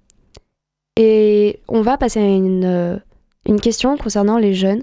Et 0.97 1.61
on 1.69 1.81
va 1.83 1.97
passer 1.97 2.21
à 2.21 2.25
une, 2.27 2.65
euh, 2.65 2.97
une 3.47 3.61
question 3.61 3.97
concernant 3.97 4.39
les 4.39 4.55
jeunes. 4.55 4.83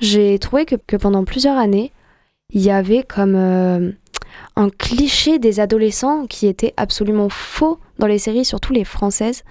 J'ai 0.00 0.38
trouvé 0.38 0.64
que, 0.66 0.76
que 0.76 0.96
pendant 0.96 1.24
plusieurs 1.24 1.56
années, 1.58 1.92
il 2.52 2.60
y 2.60 2.70
avait 2.70 3.02
comme 3.02 3.34
euh, 3.34 3.90
un 4.56 4.68
cliché 4.70 5.38
des 5.38 5.60
adolescents 5.60 6.26
qui 6.26 6.46
était 6.46 6.74
absolument 6.76 7.28
faux 7.30 7.78
dans 7.98 8.06
les 8.06 8.18
séries, 8.18 8.44
surtout 8.44 8.72
les 8.72 8.84
françaises. 8.84 9.42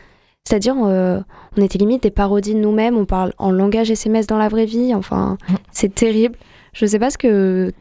C'est-à-dire, 0.48 0.76
euh, 0.86 1.20
on 1.58 1.62
était 1.62 1.78
limite 1.78 2.04
des 2.04 2.10
parodies 2.12 2.54
de 2.54 2.60
nous-mêmes, 2.60 2.96
on 2.98 3.04
parle 3.04 3.34
en 3.38 3.52
langage 3.52 3.92
SMS 3.92 4.28
dans 4.28 4.38
la 4.38 4.48
vraie 4.48 4.66
vie, 4.66 4.96
enfin, 4.96 5.38
c'est 5.72 5.94
terrible. 5.94 6.36
Je 6.72 6.86
sais 6.86 7.00
pas 7.00 7.10
ce 7.10 7.18
que 7.18 7.74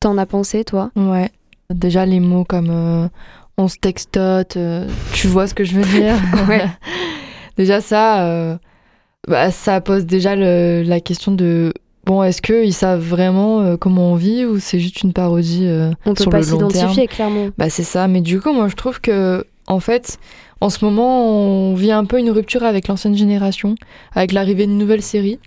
t'en 0.00 0.18
as 0.18 0.26
pensé, 0.26 0.62
toi. 0.64 0.90
Ouais. 0.96 1.30
Déjà, 1.70 2.04
les 2.04 2.20
mots 2.20 2.44
comme 2.44 2.68
euh, 2.70 3.08
on 3.56 3.68
se 3.68 3.76
textote, 3.78 4.58
euh, 4.58 4.86
tu 5.14 5.28
vois 5.28 5.46
ce 5.46 5.54
que 5.54 5.64
je 5.64 5.76
veux 5.80 5.84
dire? 6.00 6.14
Ouais. 6.48 6.64
Déjà, 7.56 7.80
ça, 7.80 8.58
bah, 9.28 9.50
ça 9.50 9.80
pose 9.80 10.04
déjà 10.06 10.34
le- 10.36 10.82
la 10.82 11.00
question 11.00 11.32
de 11.32 11.72
bon, 12.06 12.22
est-ce 12.22 12.40
qu'ils 12.42 12.72
savent 12.74 13.00
vraiment 13.02 13.60
euh, 13.60 13.76
comment 13.76 14.12
on 14.12 14.14
vit 14.14 14.44
ou 14.46 14.58
c'est 14.58 14.78
juste 14.80 15.02
une 15.02 15.12
parodie 15.12 15.66
euh, 15.66 15.90
On 16.06 16.14
peut 16.14 16.22
sur 16.22 16.30
pas 16.30 16.40
le 16.40 16.46
long 16.46 16.58
terme? 16.58 16.70
s'identifier, 16.70 17.06
clairement. 17.06 17.48
Bah, 17.58 17.68
c'est 17.70 17.82
ça. 17.82 18.08
Mais 18.08 18.20
du 18.20 18.40
coup, 18.40 18.52
moi, 18.52 18.68
je 18.68 18.76
trouve 18.76 19.00
que, 19.00 19.44
en 19.66 19.78
fait, 19.80 20.18
en 20.60 20.70
ce 20.70 20.84
moment, 20.84 21.24
on 21.24 21.74
vit 21.74 21.92
un 21.92 22.04
peu 22.04 22.18
une 22.18 22.30
rupture 22.30 22.64
avec 22.64 22.88
l'ancienne 22.88 23.16
génération, 23.16 23.74
avec 24.14 24.32
l'arrivée 24.32 24.66
d'une 24.66 24.78
nouvelle 24.78 25.02
série. 25.02 25.38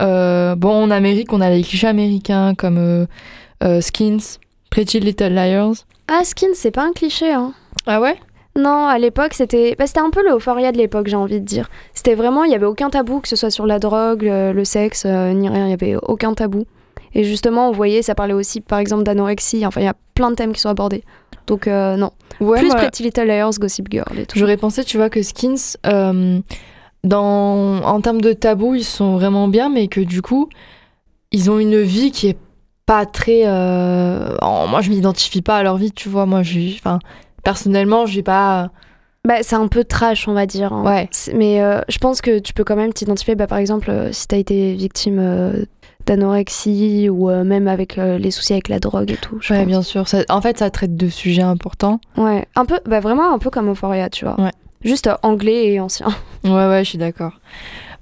Euh, 0.00 0.54
bon, 0.54 0.84
en 0.84 0.90
Amérique, 0.90 1.32
on 1.32 1.40
a 1.40 1.50
les 1.50 1.62
clichés 1.62 1.86
américains 1.86 2.54
comme 2.54 2.78
euh, 2.78 3.06
euh, 3.64 3.80
Skins, 3.80 4.38
Pretty 4.70 5.00
Little 5.00 5.32
Liars. 5.32 5.84
Ah, 6.08 6.22
Skin, 6.22 6.48
c'est 6.54 6.70
pas 6.70 6.84
un 6.84 6.92
cliché, 6.92 7.32
hein. 7.32 7.54
Ah 7.86 8.00
ouais? 8.00 8.16
Non, 8.56 8.86
à 8.86 8.98
l'époque, 8.98 9.34
c'était 9.34 9.74
bah, 9.78 9.86
c'était 9.86 10.00
un 10.00 10.10
peu 10.10 10.22
le 10.22 10.36
euphoria 10.36 10.72
de 10.72 10.78
l'époque, 10.78 11.08
j'ai 11.08 11.16
envie 11.16 11.40
de 11.40 11.46
dire. 11.46 11.68
C'était 11.92 12.14
vraiment, 12.14 12.44
il 12.44 12.52
y 12.52 12.54
avait 12.54 12.66
aucun 12.66 12.88
tabou, 12.88 13.20
que 13.20 13.28
ce 13.28 13.36
soit 13.36 13.50
sur 13.50 13.66
la 13.66 13.78
drogue, 13.78 14.22
le, 14.22 14.52
le 14.52 14.64
sexe, 14.64 15.04
ni 15.04 15.48
rien, 15.48 15.66
il 15.66 15.70
y 15.70 15.74
avait 15.74 15.96
aucun 15.96 16.34
tabou. 16.34 16.64
Et 17.18 17.24
justement, 17.24 17.70
on 17.70 17.72
voyait, 17.72 18.02
ça 18.02 18.14
parlait 18.14 18.34
aussi, 18.34 18.60
par 18.60 18.78
exemple, 18.78 19.02
d'anorexie. 19.02 19.64
Enfin, 19.64 19.80
il 19.80 19.84
y 19.84 19.88
a 19.88 19.94
plein 20.12 20.30
de 20.30 20.34
thèmes 20.36 20.52
qui 20.52 20.60
sont 20.60 20.68
abordés. 20.68 21.02
Donc, 21.46 21.66
euh, 21.66 21.96
non. 21.96 22.10
Ouais, 22.40 22.58
Plus 22.60 22.68
Pretty 22.68 23.04
Little 23.04 23.24
Liars, 23.26 23.52
Gossip 23.58 23.86
Girl 23.90 24.18
et 24.18 24.26
tout. 24.26 24.38
J'aurais 24.38 24.58
pensé, 24.58 24.84
tu 24.84 24.98
vois, 24.98 25.08
que 25.08 25.22
Skins, 25.22 25.78
euh, 25.86 26.40
dans, 27.04 27.82
en 27.82 28.00
termes 28.02 28.20
de 28.20 28.34
tabou, 28.34 28.74
ils 28.74 28.84
sont 28.84 29.14
vraiment 29.16 29.48
bien, 29.48 29.70
mais 29.70 29.88
que 29.88 30.00
du 30.02 30.20
coup, 30.20 30.50
ils 31.32 31.50
ont 31.50 31.58
une 31.58 31.80
vie 31.80 32.10
qui 32.10 32.28
est 32.28 32.36
pas 32.84 33.06
très. 33.06 33.44
euh, 33.46 34.36
oh, 34.42 34.66
moi, 34.68 34.82
je 34.82 34.90
m'identifie 34.90 35.40
pas 35.40 35.56
à 35.56 35.62
leur 35.62 35.78
vie, 35.78 35.92
tu 35.92 36.10
vois. 36.10 36.26
Moi, 36.26 36.42
j'ai, 36.42 36.74
enfin, 36.78 36.98
personnellement, 37.42 38.04
j'ai 38.04 38.22
pas. 38.22 38.68
Bah, 39.24 39.36
c'est 39.40 39.56
un 39.56 39.68
peu 39.68 39.84
trash, 39.84 40.28
on 40.28 40.34
va 40.34 40.44
dire. 40.44 40.74
hein. 40.74 40.84
Ouais. 40.84 41.08
Mais 41.34 41.60
je 41.88 41.96
pense 41.98 42.20
que 42.20 42.40
tu 42.40 42.52
peux 42.52 42.62
quand 42.62 42.76
même 42.76 42.92
t'identifier, 42.92 43.36
bah, 43.36 43.46
par 43.46 43.56
exemple, 43.58 43.90
si 44.12 44.28
t'as 44.28 44.36
été 44.36 44.74
victime 44.74 45.64
d'anorexie 46.06 47.08
ou 47.10 47.28
euh, 47.30 47.44
même 47.44 47.68
avec 47.68 47.98
euh, 47.98 48.18
les 48.18 48.30
soucis 48.30 48.52
avec 48.52 48.68
la 48.68 48.78
drogue 48.80 49.10
et 49.10 49.16
tout. 49.16 49.36
Ouais, 49.50 49.58
pense. 49.58 49.66
bien 49.66 49.82
sûr. 49.82 50.08
Ça- 50.08 50.24
en 50.28 50.40
fait, 50.40 50.58
ça 50.58 50.70
traite 50.70 50.96
de 50.96 51.08
sujets 51.08 51.42
importants. 51.42 52.00
Ouais, 52.16 52.46
un 52.54 52.64
peu, 52.64 52.78
bah, 52.86 53.00
vraiment 53.00 53.32
un 53.32 53.38
peu 53.38 53.50
comme 53.50 53.70
Euphoria, 53.70 54.08
tu 54.08 54.24
vois. 54.24 54.40
Ouais. 54.40 54.52
Juste 54.84 55.06
euh, 55.06 55.16
anglais 55.22 55.66
et 55.72 55.80
ancien. 55.80 56.08
Ouais, 56.44 56.68
ouais, 56.68 56.84
je 56.84 56.90
suis 56.90 56.98
d'accord. 56.98 57.32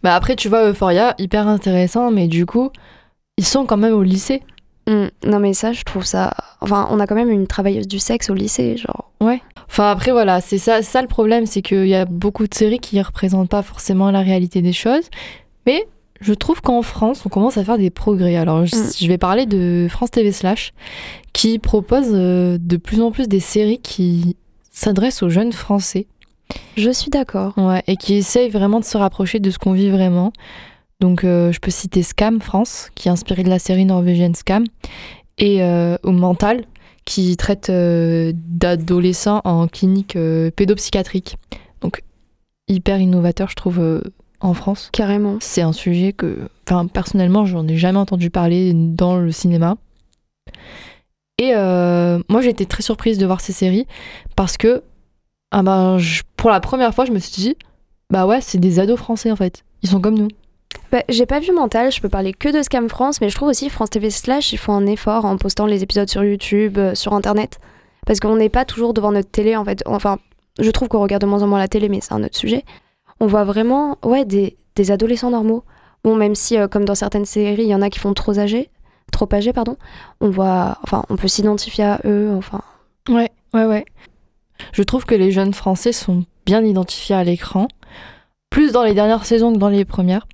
Bah 0.03 0.15
après, 0.15 0.37
tu 0.37 0.51
vois, 0.51 0.69
Euphoria, 0.69 1.15
hyper 1.19 1.49
intéressant, 1.49 2.11
mais 2.11 2.29
du 2.29 2.45
coup, 2.45 2.71
ils 3.39 3.47
sont 3.47 3.65
quand 3.65 3.79
même 3.79 3.95
au 3.95 4.03
lycée. 4.03 4.43
Mm. 4.87 5.07
Non 5.27 5.39
mais 5.39 5.55
ça, 5.55 5.73
je 5.73 5.83
trouve 5.83 6.05
ça... 6.05 6.35
Enfin, 6.61 6.87
on 6.91 7.01
a 7.01 7.07
quand 7.07 7.15
même 7.15 7.31
une 7.31 7.47
travailleuse 7.47 7.89
du 7.89 7.99
sexe 7.99 8.29
au 8.29 8.35
lycée, 8.35 8.77
genre... 8.77 9.11
Enfin, 9.67 9.91
après, 9.91 10.13
voilà, 10.13 10.41
c'est 10.41 10.59
ça, 10.59 10.83
ça 10.83 11.01
le 11.03 11.09
problème, 11.09 11.47
c'est 11.47 11.63
qu'il 11.63 11.87
y 11.89 11.95
a 11.95 12.05
beaucoup 12.05 12.47
de 12.47 12.55
séries 12.55 12.79
qui 12.79 12.97
ne 12.99 13.03
représentent 13.03 13.49
pas 13.49 13.63
forcément 13.63 14.11
la 14.11 14.21
réalité 14.21 14.63
des 14.63 14.73
choses. 14.73 15.09
Mais 15.67 15.87
je 16.21 16.33
trouve 16.33 16.61
qu'en 16.61 16.83
France, 16.83 17.25
on 17.27 17.29
commence 17.29 17.59
à 17.59 17.65
faire 17.65 17.79
des 17.79 17.91
progrès. 17.91 18.37
Alors, 18.37 18.65
je, 18.67 18.75
Mm. 18.77 18.91
je 19.01 19.07
vais 19.09 19.19
parler 19.19 19.47
de 19.47 19.87
France 19.91 20.11
TV 20.11 20.33
Slash, 20.33 20.73
qui 21.33 21.59
propose 21.59 22.09
euh, 22.13 22.57
de 22.61 22.77
plus 22.77 23.01
en 23.03 23.11
plus 23.11 23.29
des 23.29 23.41
séries 23.41 23.81
qui 23.81 24.37
s'adressent 24.71 25.23
aux 25.23 25.29
jeunes 25.29 25.53
Français. 25.53 26.07
Je 26.77 26.91
suis 26.91 27.11
d'accord. 27.11 27.55
Ouais, 27.57 27.83
et 27.87 27.97
qui 27.97 28.15
essayent 28.15 28.51
vraiment 28.51 28.81
de 28.81 28.85
se 28.85 28.97
rapprocher 28.97 29.41
de 29.41 29.51
ce 29.51 29.59
qu'on 29.59 29.73
vit 29.73 29.91
vraiment. 29.91 30.33
Donc, 31.01 31.25
euh, 31.25 31.53
je 31.53 31.59
peux 31.61 31.71
citer 31.71 32.03
Scam 32.03 32.41
France, 32.41 32.91
qui 32.95 33.09
est 33.09 33.11
inspiré 33.11 33.43
de 33.43 33.49
la 33.51 33.59
série 33.59 33.85
norvégienne 33.85 34.35
Scam, 34.35 34.65
et 35.39 35.63
euh, 35.63 35.97
au 36.05 36.13
Mental, 36.13 36.65
qui 37.05 37.37
traite 37.37 37.71
d'adolescents 37.71 39.41
en 39.45 39.67
clinique 39.69 40.17
pédopsychiatrique. 40.57 41.37
Donc, 41.81 42.03
hyper 42.69 42.99
innovateur, 43.01 43.49
je 43.51 43.57
trouve, 43.57 44.03
en 44.45 44.55
France. 44.55 44.91
Carrément. 44.93 45.37
C'est 45.41 45.63
un 45.63 45.73
sujet 45.73 46.13
que, 46.13 46.49
enfin, 46.69 46.87
personnellement, 46.87 47.45
j'en 47.47 47.67
ai 47.67 47.77
jamais 47.77 47.99
entendu 47.99 48.31
parler 48.31 48.73
dans 48.75 49.17
le 49.17 49.33
cinéma. 49.33 49.77
Et 51.39 51.53
euh, 51.55 52.21
moi, 52.29 52.41
j'ai 52.41 52.51
été 52.51 52.67
très 52.67 52.83
surprise 52.83 53.19
de 53.19 53.27
voir 53.27 53.41
ces 53.41 53.53
séries 53.53 53.87
parce 54.37 54.57
que, 54.57 54.83
ah 55.51 55.63
ben, 55.63 55.99
je- 55.99 56.23
pour 56.37 56.51
la 56.51 56.61
première 56.61 56.95
fois, 56.95 57.05
je 57.05 57.13
me 57.13 57.19
suis 57.19 57.33
dit, 57.33 57.57
bah 58.11 58.27
ouais, 58.27 58.41
c'est 58.41 58.59
des 58.59 58.79
ados 58.79 58.99
français 58.99 59.31
en 59.31 59.37
fait. 59.37 59.65
Ils 59.83 59.89
sont 59.89 60.01
comme 60.01 60.17
nous. 60.17 60.29
Bah, 60.93 61.03
j'ai 61.09 61.27
pas 61.27 61.41
vu 61.41 61.53
Mental, 61.53 61.91
je 61.91 62.01
peux 62.01 62.09
parler 62.09 62.33
que 62.33 62.57
de 62.57 62.63
Scam 62.63 62.89
France, 62.89 63.21
mais 63.21 63.29
je 63.29 63.35
trouve 63.35 63.49
aussi 63.49 63.69
France 63.69 63.91
TV 63.91 64.11
Slash, 64.11 64.53
ils 64.53 64.59
font 64.59 64.73
un 64.75 64.87
effort 64.87 65.25
en 65.25 65.37
postant 65.37 65.67
les 65.67 65.83
épisodes 65.83 66.09
sur 66.09 66.23
YouTube, 66.23 66.79
euh, 66.79 66.95
sur 66.95 67.15
Internet. 67.15 67.59
Parce 68.07 68.21
qu'on 68.21 68.37
n'est 68.37 68.49
pas 68.51 68.65
toujours 68.65 68.95
devant 68.95 69.11
notre 69.11 69.31
télé, 69.31 69.57
en 69.57 69.65
fait. 69.65 69.83
Enfin, 69.87 70.19
je 70.61 70.71
trouve 70.71 70.89
qu'on 70.89 71.01
regarde 71.01 71.23
de 71.23 71.27
moins 71.27 71.43
en 71.43 71.47
moins 71.49 71.59
la 71.59 71.69
télé, 71.69 71.89
mais 71.89 72.01
c'est 72.01 72.13
un 72.13 72.23
autre 72.23 72.37
sujet. 72.37 72.65
On 73.21 73.27
voit 73.27 73.45
vraiment, 73.45 73.99
des 74.77 74.91
adolescents 74.91 75.31
normaux. 75.31 75.65
Bon, 76.03 76.17
même 76.17 76.35
si, 76.35 76.59
euh, 76.59 76.69
comme 76.69 76.85
dans 76.85 76.95
certaines 76.95 77.25
séries, 77.25 77.63
il 77.63 77.69
y 77.69 77.75
en 77.75 77.83
a 77.83 77.91
qui 77.91 77.99
font 77.99 78.13
trop 78.13 78.39
âgés, 78.39 78.71
trop 79.11 79.29
âgés, 79.33 79.53
pardon, 79.53 79.77
on 80.21 80.29
voit, 80.29 80.79
enfin, 80.83 81.05
on 81.09 81.17
peut 81.17 81.29
s'identifier 81.29 81.85
à 81.85 82.01
eux, 82.05 82.33
enfin. 82.37 82.61
Ouais, 83.09 83.31
ouais, 83.55 83.65
ouais. 83.65 83.85
Je 84.73 84.83
trouve 84.83 85.07
que 85.07 85.15
les 85.15 85.31
jeunes 85.31 85.55
français 85.55 85.93
sont 85.93 86.25
bien 86.45 86.63
identifiés 86.63 87.17
à 87.17 87.25
l'écran, 87.25 87.69
plus 88.51 88.73
dans 88.73 88.83
les 88.83 88.95
dernières 88.95 89.25
saisons 89.25 89.53
que 89.53 89.59
dans 89.59 89.69
les 89.69 89.85
premières. 89.85 90.27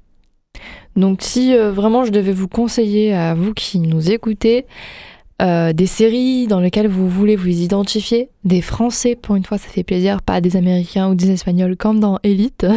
Donc 0.97 1.23
si 1.23 1.55
euh, 1.55 1.71
vraiment 1.71 2.05
je 2.05 2.11
devais 2.11 2.33
vous 2.33 2.49
conseiller 2.49 3.15
à 3.15 3.35
vous 3.35 3.55
qui 3.55 3.79
nous 3.79 4.11
écoutez 4.11 4.67
euh, 5.41 5.73
des 5.73 5.87
séries 5.87 6.47
dans 6.47 6.61
lesquelles 6.61 6.89
vous 6.89 7.09
voulez 7.09 7.37
vous 7.37 7.49
identifier, 7.49 8.31
des 8.45 8.61
Français 8.61 9.17
pour 9.17 9.37
une 9.37 9.45
fois 9.45 9.59
ça 9.59 9.69
fait 9.69 9.83
plaisir, 9.83 10.23
pas 10.23 10.41
des 10.41 10.57
Américains 10.57 11.09
ou 11.09 11.15
des 11.15 11.31
Espagnols 11.31 11.77
comme 11.77 12.01
dans 12.01 12.19
Elite. 12.23 12.67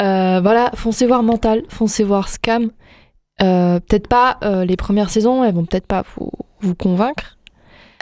Euh, 0.00 0.38
voilà, 0.40 0.70
foncez 0.76 1.08
voir 1.08 1.24
Mental, 1.24 1.64
foncez 1.68 2.04
voir 2.04 2.28
Scam. 2.28 2.70
Euh, 3.42 3.80
peut-être 3.80 4.06
pas 4.06 4.38
les 4.64 4.76
premières 4.76 5.10
saisons, 5.10 5.42
elles 5.42 5.52
vont 5.52 5.64
peut-être 5.64 5.88
pas 5.88 6.04
vous, 6.14 6.30
vous 6.60 6.76
convaincre. 6.76 7.36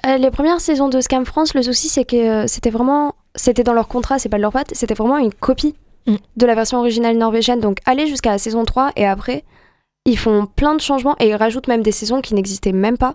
Les 0.05 0.31
premières 0.31 0.61
saisons 0.61 0.91
de 0.91 1.01
Scam 1.01 1.25
France, 1.25 1.55
le 1.55 1.63
souci, 1.63 1.89
c'est 1.89 2.05
que 2.05 2.47
c'était 2.49 2.69
vraiment. 2.69 3.15
C'était 3.35 3.63
dans 3.63 3.73
leur 3.73 3.89
contrat, 3.89 4.19
c'est 4.19 4.29
pas 4.29 4.37
de 4.37 4.43
leur 4.43 4.53
patte, 4.53 4.75
c'était 4.75 4.93
vraiment 4.93 5.17
une 5.17 5.33
copie 5.33 5.75
Mm. 6.07 6.17
de 6.37 6.47
la 6.47 6.55
version 6.55 6.79
originale 6.79 7.17
norvégienne. 7.17 7.61
Donc, 7.61 7.79
aller 7.85 8.07
jusqu'à 8.07 8.31
la 8.31 8.39
saison 8.39 8.65
3 8.65 8.93
et 8.97 9.07
après, 9.07 9.45
ils 10.05 10.19
font 10.19 10.47
plein 10.47 10.75
de 10.75 10.81
changements 10.81 11.17
et 11.19 11.29
ils 11.29 11.35
rajoutent 11.35 11.69
même 11.69 11.83
des 11.83 11.93
saisons 11.93 12.21
qui 12.21 12.35
n'existaient 12.35 12.73
même 12.73 12.97
pas. 12.97 13.15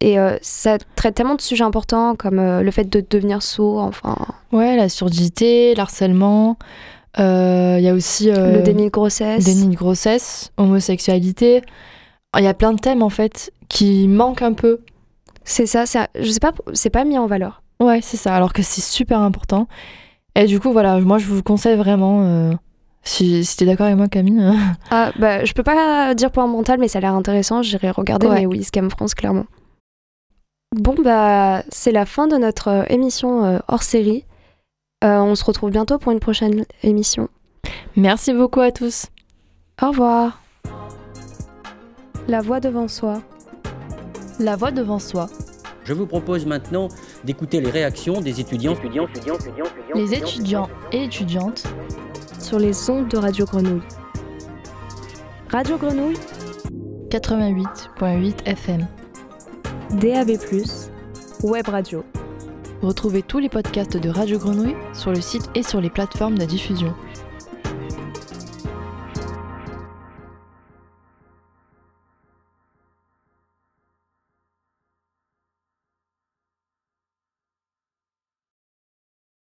Et 0.00 0.18
euh, 0.18 0.36
ça 0.42 0.78
traite 0.94 1.16
tellement 1.16 1.34
de 1.34 1.40
sujets 1.40 1.64
importants 1.64 2.14
comme 2.14 2.38
euh, 2.38 2.62
le 2.62 2.70
fait 2.70 2.84
de 2.84 3.04
devenir 3.10 3.42
sourd, 3.42 3.78
enfin, 3.82 4.16
Ouais, 4.52 4.76
la 4.76 4.88
surdité, 4.88 5.74
l'harcèlement. 5.74 6.56
euh, 7.18 7.76
Il 7.78 7.84
y 7.84 7.88
a 7.88 7.94
aussi 7.94 8.30
le 8.30 8.62
déni 8.62 8.84
de 8.84 8.90
grossesse. 8.90 9.44
déni 9.44 9.68
de 9.68 9.74
grossesse, 9.76 10.52
homosexualité. 10.56 11.62
Il 12.38 12.44
y 12.44 12.46
a 12.46 12.54
plein 12.54 12.72
de 12.72 12.78
thèmes 12.78 13.02
en 13.02 13.08
fait 13.08 13.50
qui 13.68 14.06
manquent 14.06 14.42
un 14.42 14.52
peu. 14.52 14.80
C'est 15.44 15.66
ça, 15.66 15.84
ça, 15.86 16.08
je 16.20 16.30
sais 16.30 16.40
pas, 16.40 16.52
c'est 16.74 16.90
pas 16.90 17.04
mis 17.04 17.18
en 17.18 17.26
valeur. 17.26 17.62
Ouais, 17.80 18.00
c'est 18.02 18.16
ça, 18.18 18.34
alors 18.36 18.52
que 18.52 18.62
c'est 18.62 18.82
super 18.82 19.18
important. 19.20 19.66
Et 20.36 20.44
du 20.46 20.60
coup, 20.60 20.70
voilà, 20.72 21.00
moi 21.00 21.18
je 21.18 21.26
vous 21.26 21.42
conseille 21.42 21.76
vraiment, 21.76 22.52
si, 23.02 23.44
si 23.44 23.56
t'es 23.56 23.64
d'accord 23.64 23.86
avec 23.86 23.96
moi 23.98 24.08
Camille, 24.08 24.42
Ah, 24.90 25.10
bah, 25.18 25.44
je 25.44 25.52
peux 25.54 25.62
pas 25.62 26.14
dire 26.14 26.30
pour 26.30 26.42
un 26.42 26.46
mental, 26.48 26.78
mais 26.78 26.86
ça 26.88 26.98
a 26.98 27.00
l'air 27.00 27.14
intéressant. 27.14 27.62
J'irai 27.62 27.90
regarder, 27.90 28.26
Ouais. 28.28 28.40
mais 28.40 28.46
oui, 28.46 28.62
Scam 28.62 28.90
France, 28.90 29.14
clairement. 29.14 29.46
Bon, 30.76 30.94
bah, 31.02 31.62
c'est 31.70 31.92
la 31.92 32.04
fin 32.04 32.26
de 32.26 32.36
notre 32.36 32.68
euh, 32.68 32.84
émission 32.90 33.44
euh, 33.44 33.58
hors 33.68 33.82
série. 33.82 34.24
Euh, 35.02 35.18
on 35.18 35.34
se 35.34 35.44
retrouve 35.44 35.70
bientôt 35.70 35.98
pour 35.98 36.12
une 36.12 36.20
prochaine 36.20 36.66
émission. 36.82 37.28
merci 37.96 38.34
beaucoup 38.34 38.60
à 38.60 38.70
tous. 38.70 39.06
Au 39.82 39.88
revoir. 39.88 40.42
La 42.26 42.42
voix 42.42 42.60
devant 42.60 42.86
soi. 42.86 43.22
La 44.38 44.56
voix 44.56 44.70
devant 44.70 44.98
soi. 44.98 45.28
Je 45.84 45.94
vous 45.94 46.06
propose 46.06 46.44
maintenant 46.44 46.88
d'écouter 47.24 47.62
les 47.62 47.70
réactions 47.70 48.20
des 48.20 48.40
étudiants. 48.40 48.76
Les 49.94 50.14
étudiants 50.14 50.68
et 50.92 51.04
étudiantes 51.04 51.64
Sur 52.38 52.58
les 52.58 52.90
ondes 52.90 53.08
de 53.08 53.16
Radio 53.16 53.46
Grenouille. 53.46 53.80
Radio 55.48 55.78
Grenouille, 55.78 56.18
88.8 57.08 58.44
FM. 58.44 58.86
DAB+, 59.94 60.36
Web 61.42 61.68
Radio. 61.68 62.04
Retrouvez 62.82 63.22
tous 63.22 63.38
les 63.38 63.48
podcasts 63.48 63.96
de 63.96 64.08
Radio 64.10 64.38
Grenouille 64.38 64.76
sur 64.92 65.10
le 65.10 65.20
site 65.20 65.48
et 65.54 65.62
sur 65.62 65.80
les 65.80 65.88
plateformes 65.88 66.38
de 66.38 66.44
diffusion. 66.44 66.94